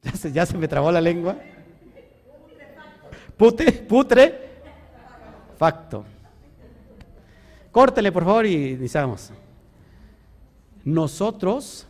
[0.02, 1.38] ya se, ya se me trabó la lengua.
[3.38, 4.62] Pute, putre,
[5.58, 6.06] facto.
[7.72, 9.32] Córtele, por favor, y iniciamos.
[10.84, 11.88] Nosotros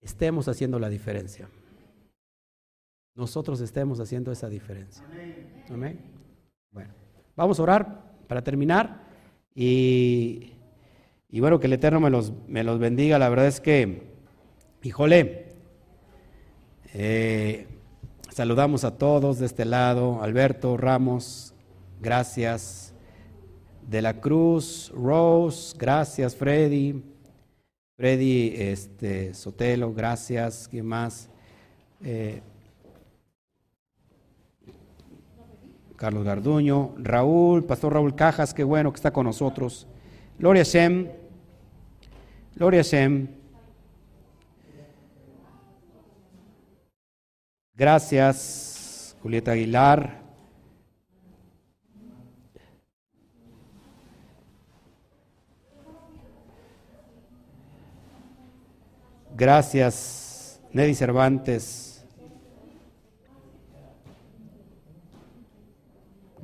[0.00, 1.48] estemos haciendo la diferencia.
[3.14, 5.04] Nosotros estemos haciendo esa diferencia.
[5.70, 6.00] Amén.
[6.72, 6.92] Bueno,
[7.36, 9.04] vamos a orar para terminar.
[9.54, 10.52] Y,
[11.28, 13.18] y bueno, que el Eterno me los, me los bendiga.
[13.18, 14.14] La verdad es que,
[14.82, 15.43] híjole,
[16.94, 17.66] eh,
[18.34, 20.20] Saludamos a todos de este lado.
[20.20, 21.54] Alberto Ramos,
[22.00, 22.92] gracias.
[23.88, 26.34] De la Cruz, Rose, gracias.
[26.34, 27.00] Freddy,
[27.96, 30.66] Freddy este, Sotelo, gracias.
[30.68, 31.28] ¿Quién más?
[32.02, 32.42] Eh,
[35.94, 39.86] Carlos Garduño, Raúl, Pastor Raúl Cajas, qué bueno que está con nosotros.
[40.40, 41.08] Gloria Shem,
[42.56, 43.43] Gloria Shem.
[47.76, 50.22] Gracias, Julieta Aguilar.
[59.36, 62.04] Gracias, Neddy Cervantes.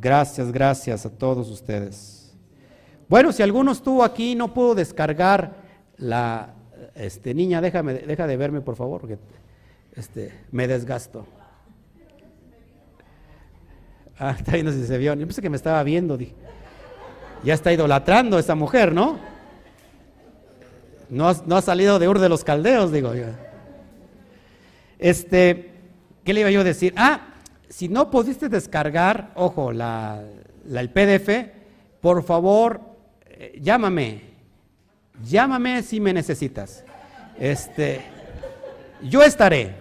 [0.01, 2.35] Gracias, gracias a todos ustedes.
[3.09, 5.55] Bueno, si alguno estuvo aquí y no pudo descargar
[5.97, 6.55] la
[6.97, 9.19] este, niña, déjame, deja de verme por favor, porque
[10.01, 11.27] este, me desgasto.
[14.19, 15.15] Ah, está viendo si se vio.
[15.15, 16.19] Yo pensé que me estaba viendo.
[17.45, 19.19] Ya está idolatrando esa mujer, ¿no?
[21.11, 23.27] No, no ha salido de Ur de los Caldeos, digo yo.
[24.99, 25.73] Este,
[26.25, 26.95] ¿qué le iba yo a decir?
[26.97, 27.35] Ah,
[27.69, 30.23] si no pudiste descargar, ojo, la,
[30.67, 31.51] el PDF,
[32.01, 32.81] por favor,
[33.27, 34.23] eh, llámame.
[35.23, 36.85] Llámame si me necesitas.
[37.39, 38.01] Este,
[39.03, 39.80] yo estaré.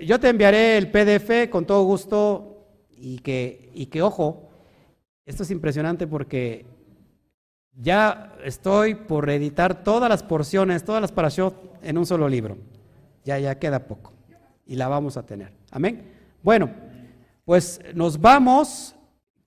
[0.00, 4.48] Yo te enviaré el PDF con todo gusto y que, y que, ojo,
[5.26, 6.64] esto es impresionante porque
[7.74, 12.56] ya estoy por reeditar todas las porciones, todas las parashot en un solo libro.
[13.24, 14.12] Ya, ya queda poco.
[14.64, 15.52] Y la vamos a tener.
[15.70, 16.10] Amén.
[16.42, 16.70] Bueno,
[17.44, 18.94] pues nos vamos.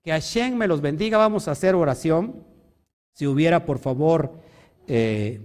[0.02, 1.18] Que Hashem me los bendiga.
[1.18, 2.44] Vamos a hacer oración.
[3.14, 4.32] Si hubiera, por favor,
[4.86, 5.40] eh,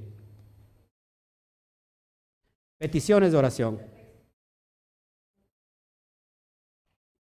[2.78, 3.95] peticiones de oración.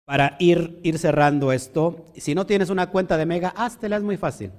[0.05, 2.05] Para ir, cerrando esto.
[2.15, 4.51] Si no tienes una cuenta de Mega, háztela, es muy fácil.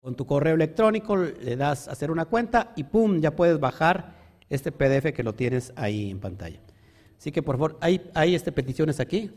[0.00, 3.20] Con tu correo electrónico le das a hacer una cuenta y ¡pum!
[3.20, 4.14] ya puedes bajar
[4.48, 6.60] este PDF que lo tienes ahí en pantalla.
[7.18, 9.32] Así que por favor, ¿hay, hay este, peticiones aquí?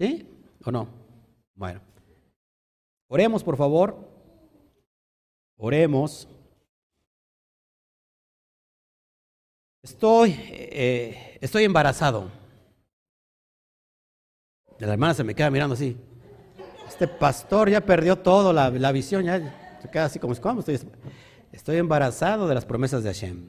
[0.00, 0.26] ¿Sí
[0.64, 0.88] o no?
[1.54, 1.82] Bueno.
[3.08, 4.08] Oremos por favor.
[5.58, 6.26] Oremos.
[9.82, 12.30] Estoy, eh, estoy embarazado.
[14.78, 15.96] La hermana se me queda mirando así.
[16.86, 20.80] Este pastor ya perdió todo, la, visión, ya se queda así como, ¿cómo estoy?
[21.52, 23.44] Estoy embarazado de las promesas de Hashem.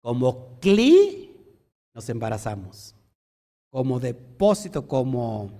[0.00, 1.34] Como cli
[1.94, 2.94] nos embarazamos.
[3.70, 5.50] Como depósito, como,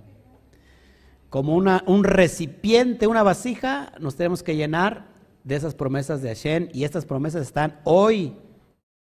[1.29, 5.07] como una, un recipiente, una vasija, nos tenemos que llenar
[5.43, 6.69] de esas promesas de Hashem.
[6.73, 8.35] Y estas promesas están hoy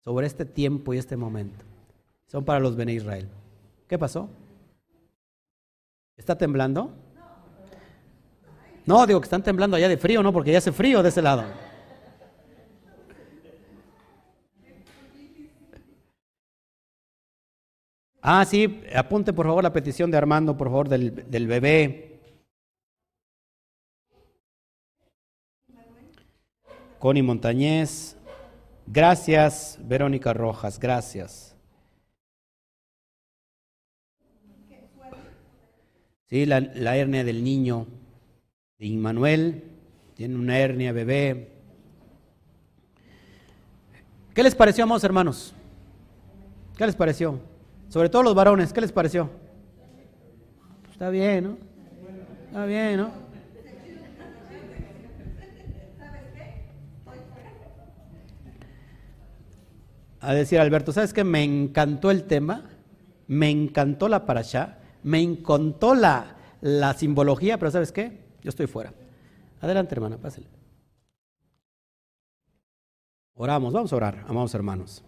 [0.05, 1.65] sobre este tiempo y este momento.
[2.27, 3.29] Son para los Bene Israel.
[3.89, 4.29] ¿Qué pasó?
[6.17, 6.93] ¿Está temblando?
[8.85, 10.33] No, digo que están temblando allá de frío, ¿no?
[10.33, 11.45] Porque ya hace frío de ese lado.
[18.23, 22.21] Ah, sí, apunte por favor la petición de Armando, por favor, del, del bebé.
[26.99, 28.17] Connie Montañez.
[28.87, 31.56] Gracias, Verónica Rojas, gracias.
[36.29, 36.59] Sí, la,
[36.97, 37.87] hernia del niño
[38.79, 39.63] de
[40.15, 41.53] tiene una hernia bebé.
[44.35, 45.55] ¿Qué les pareció, amados hermanos?
[46.77, 47.41] ¿Qué les pareció?
[47.89, 49.31] Sobre todo los varones, ¿qué les pareció?
[50.91, 51.59] Está bien, ¿no?
[52.47, 53.27] Está bien, ¿no?
[60.21, 61.23] A decir Alberto, ¿sabes qué?
[61.23, 62.65] Me encantó el tema,
[63.29, 68.25] me encantó la parasha, me encantó la, la simbología, pero ¿sabes qué?
[68.43, 68.93] Yo estoy fuera.
[69.61, 70.49] Adelante, hermana, pásale.
[73.35, 75.05] Oramos, vamos a orar, amados hermanos.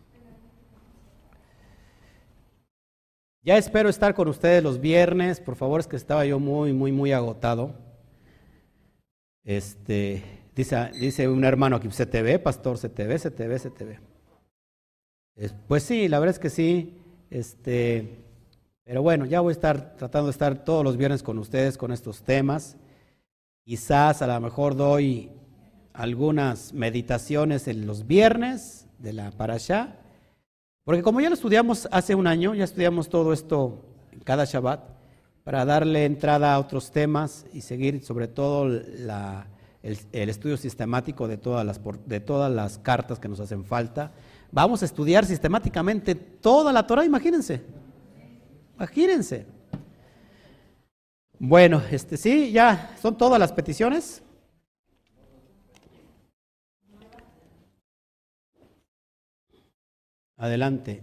[3.42, 5.40] Ya espero estar con ustedes los viernes.
[5.40, 7.74] Por favor, es que estaba yo muy, muy, muy agotado.
[9.42, 10.22] Este,
[10.54, 13.98] dice, dice un hermano aquí, CTV, pastor, CTV, CTV, CTV.
[15.66, 17.02] pues sí, la verdad es que sí.
[17.30, 18.27] Este,
[18.88, 21.92] pero bueno, ya voy a estar tratando de estar todos los viernes con ustedes con
[21.92, 22.78] estos temas.
[23.62, 25.30] Quizás a lo mejor doy
[25.92, 29.96] algunas meditaciones en los viernes de la parasha,
[30.84, 33.84] porque como ya lo estudiamos hace un año, ya estudiamos todo esto
[34.24, 34.80] cada Shabbat,
[35.44, 39.10] para darle entrada a otros temas y seguir sobre todo el,
[39.82, 44.12] estudio sistemático de todas, las, de todas las cartas que nos hacen falta.
[44.50, 47.76] Vamos a estudiar sistemáticamente toda la Torah, imagínense.
[48.78, 49.44] Imagínense.
[51.36, 54.22] Bueno, este sí, ya son todas las peticiones.
[60.36, 61.02] Adelante.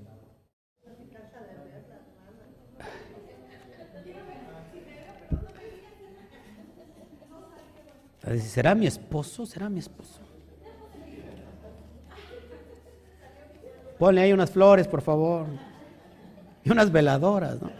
[8.39, 9.45] ¿Será mi esposo?
[9.45, 10.21] ¿Será mi esposo?
[13.99, 15.74] Ponle ahí unas flores, por favor
[16.66, 17.72] y unas veladoras, ¿no?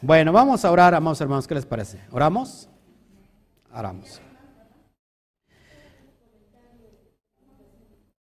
[0.00, 2.00] Bueno, vamos a orar, amados hermanos, ¿qué les parece?
[2.10, 2.68] ¿Oramos?
[3.72, 4.20] Oramos.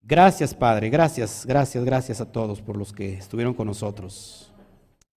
[0.01, 4.51] Gracias, Padre, gracias, gracias, gracias a todos por los que estuvieron con nosotros.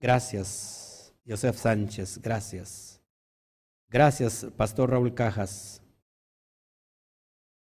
[0.00, 3.00] Gracias, Joseph Sánchez, gracias.
[3.88, 5.82] Gracias, Pastor Raúl Cajas.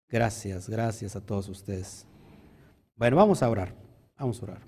[0.08, 2.06] Gracias, gracias a todos ustedes.
[2.96, 3.79] Bueno, vamos a orar.
[4.20, 4.60] Vamos a orar.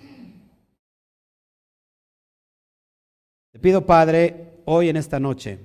[3.53, 5.59] Te pido, Padre, hoy en esta noche,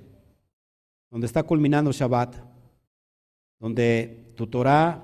[1.10, 2.36] donde está culminando Shabbat,
[3.58, 5.02] donde tu Torah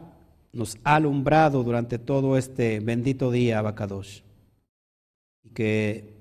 [0.53, 4.21] nos ha alumbrado durante todo este bendito día, Abacadosh.
[5.45, 6.13] Y que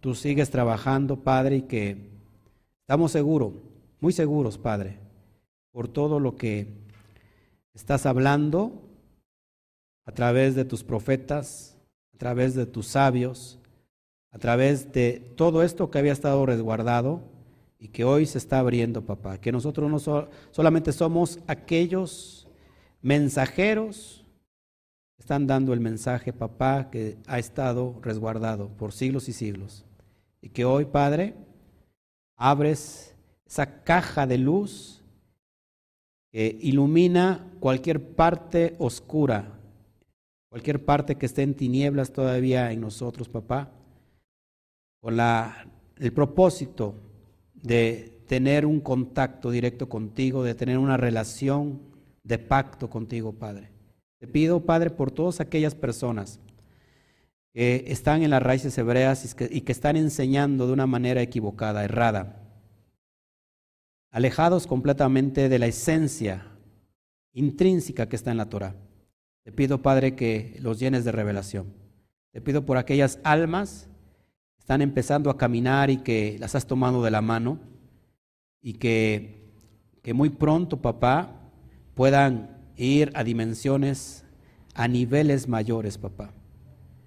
[0.00, 1.98] tú sigues trabajando, Padre, y que
[2.80, 3.52] estamos seguros,
[4.00, 4.98] muy seguros, Padre,
[5.70, 6.66] por todo lo que
[7.74, 8.72] estás hablando
[10.04, 11.77] a través de tus profetas,
[12.18, 13.60] a través de tus sabios,
[14.32, 17.22] a través de todo esto que había estado resguardado
[17.78, 19.38] y que hoy se está abriendo, papá.
[19.38, 22.48] Que nosotros no solamente somos aquellos
[23.02, 24.26] mensajeros
[25.14, 29.84] que están dando el mensaje, papá, que ha estado resguardado por siglos y siglos.
[30.42, 31.36] Y que hoy, Padre,
[32.34, 33.14] abres
[33.46, 35.04] esa caja de luz
[36.32, 39.57] que ilumina cualquier parte oscura,
[40.48, 43.70] cualquier parte que esté en tinieblas todavía en nosotros, papá,
[45.00, 45.68] con la,
[45.98, 46.94] el propósito
[47.54, 51.80] de tener un contacto directo contigo, de tener una relación
[52.22, 53.70] de pacto contigo, Padre.
[54.18, 56.40] Te pido, Padre, por todas aquellas personas
[57.54, 61.22] que están en las raíces hebreas y que, y que están enseñando de una manera
[61.22, 62.42] equivocada, errada,
[64.10, 66.46] alejados completamente de la esencia
[67.32, 68.74] intrínseca que está en la Torah.
[69.48, 71.72] Te pido, Padre, que los llenes de revelación.
[72.32, 73.88] Te pido por aquellas almas
[74.58, 77.58] están empezando a caminar y que las has tomado de la mano
[78.60, 79.50] y que,
[80.02, 81.50] que muy pronto, papá,
[81.94, 84.26] puedan ir a dimensiones,
[84.74, 86.34] a niveles mayores, papá,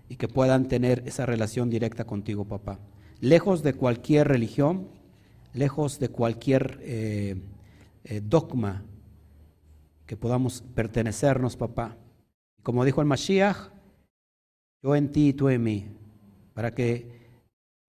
[0.10, 2.80] y que puedan tener esa relación directa contigo, papá.
[3.20, 4.88] Lejos de cualquier religión,
[5.54, 7.40] lejos de cualquier eh,
[8.04, 8.82] eh, dogma
[10.08, 11.98] que podamos pertenecernos, papá.
[12.64, 13.58] Como dijo el Mashiach,
[14.84, 15.86] yo en ti y tú en mí,
[16.54, 17.22] para que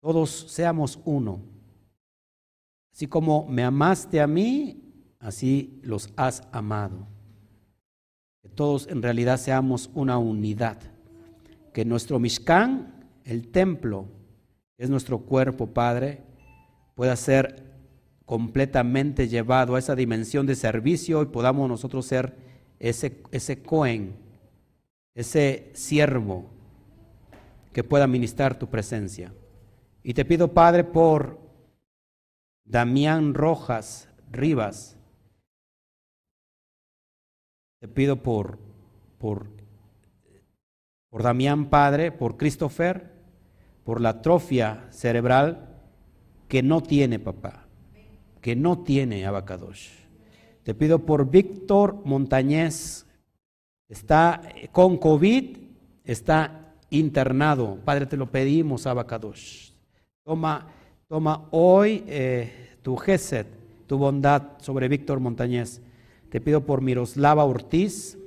[0.01, 1.41] todos seamos uno.
[2.93, 4.81] Así como me amaste a mí,
[5.19, 7.07] así los has amado.
[8.41, 10.79] Que todos en realidad seamos una unidad.
[11.73, 14.05] Que nuestro Mishkan, el templo,
[14.77, 16.23] es nuestro cuerpo, Padre,
[16.95, 17.67] pueda ser
[18.25, 22.35] completamente llevado a esa dimensión de servicio y podamos nosotros ser
[22.79, 24.15] ese, ese Cohen,
[25.17, 26.45] ese siervo
[27.73, 29.33] que pueda ministrar tu presencia.
[30.03, 31.39] Y te pido, Padre, por
[32.63, 34.95] Damián Rojas Rivas.
[37.79, 38.59] Te pido por,
[39.17, 39.47] por,
[41.09, 43.11] por Damián Padre, por Christopher,
[43.83, 45.81] por la atrofia cerebral
[46.47, 47.65] que no tiene papá,
[48.39, 49.89] que no tiene abacados.
[50.61, 53.06] Te pido por Víctor Montañez,
[53.89, 55.57] está con COVID,
[56.03, 57.77] está internado.
[57.83, 59.73] Padre, te lo pedimos, abacados.
[60.23, 60.67] Toma,
[61.07, 63.45] toma hoy eh, tu gesed,
[63.85, 65.81] tu bondad sobre Víctor Montañez.
[66.29, 68.17] Te pido por Miroslava Ortiz,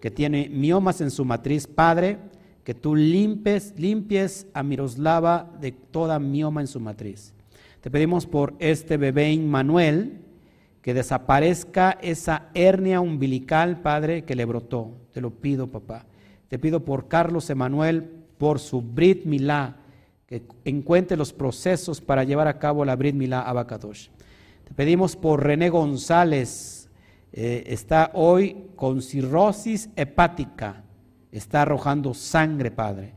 [0.00, 1.66] que tiene miomas en su matriz.
[1.66, 2.18] Padre,
[2.64, 7.32] que tú limpies, limpies a Miroslava de toda mioma en su matriz.
[7.80, 10.20] Te pedimos por este bebé Manuel,
[10.82, 14.92] que desaparezca esa hernia umbilical, Padre, que le brotó.
[15.12, 16.06] Te lo pido, papá.
[16.48, 19.76] Te pido por Carlos Emanuel, por su Brit Milá,
[20.26, 24.08] que encuentre los procesos para llevar a cabo la Brit Milá Abacadosh.
[24.64, 26.88] Te pedimos por René González,
[27.32, 30.84] eh, está hoy con cirrosis hepática,
[31.32, 33.14] está arrojando sangre, Padre.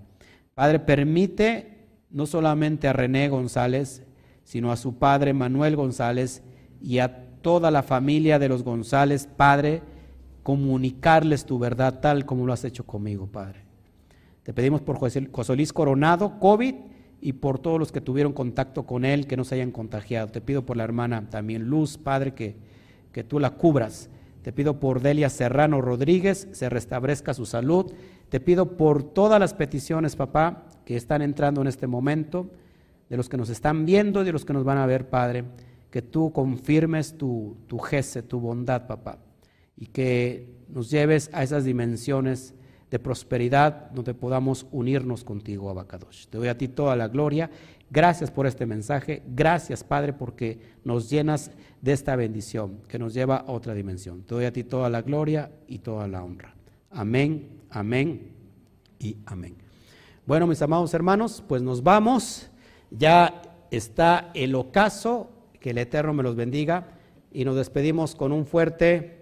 [0.53, 4.03] Padre, permite no solamente a René González,
[4.43, 6.43] sino a su padre Manuel González
[6.81, 9.81] y a toda la familia de los González, Padre,
[10.43, 13.61] comunicarles tu verdad tal como lo has hecho conmigo, Padre.
[14.43, 16.75] Te pedimos por José Luis Coronado, COVID,
[17.21, 20.27] y por todos los que tuvieron contacto con él, que no se hayan contagiado.
[20.29, 22.55] Te pido por la hermana también Luz, Padre, que,
[23.11, 24.09] que tú la cubras.
[24.41, 27.93] Te pido por Delia Serrano Rodríguez, se restablezca su salud.
[28.29, 32.49] Te pido por todas las peticiones, papá, que están entrando en este momento,
[33.07, 35.43] de los que nos están viendo y de los que nos van a ver, Padre,
[35.91, 39.19] que tú confirmes tu, tu gese, tu bondad, papá,
[39.77, 42.55] y que nos lleves a esas dimensiones
[42.89, 46.27] de prosperidad donde podamos unirnos contigo, Abacadosh.
[46.27, 47.49] Te doy a ti toda la gloria.
[47.89, 49.23] Gracias por este mensaje.
[49.27, 51.51] Gracias, Padre, porque nos llenas
[51.81, 54.23] de esta bendición que nos lleva a otra dimensión.
[54.23, 56.53] Te doy a ti toda la gloria y toda la honra.
[56.89, 58.33] Amén, amén
[58.99, 59.55] y amén.
[60.25, 62.49] Bueno, mis amados hermanos, pues nos vamos.
[62.91, 63.41] Ya
[63.71, 65.30] está el ocaso.
[65.61, 66.87] Que el Eterno me los bendiga.
[67.31, 69.21] Y nos despedimos con un fuerte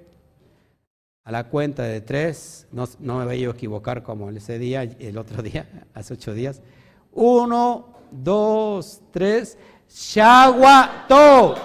[1.24, 2.88] a la cuenta de tres, no,
[3.20, 6.64] me voy a equivocar como ese día, el otro día, hace ocho días.
[7.12, 9.56] Uno, dos, tres,
[9.88, 11.56] Shawato.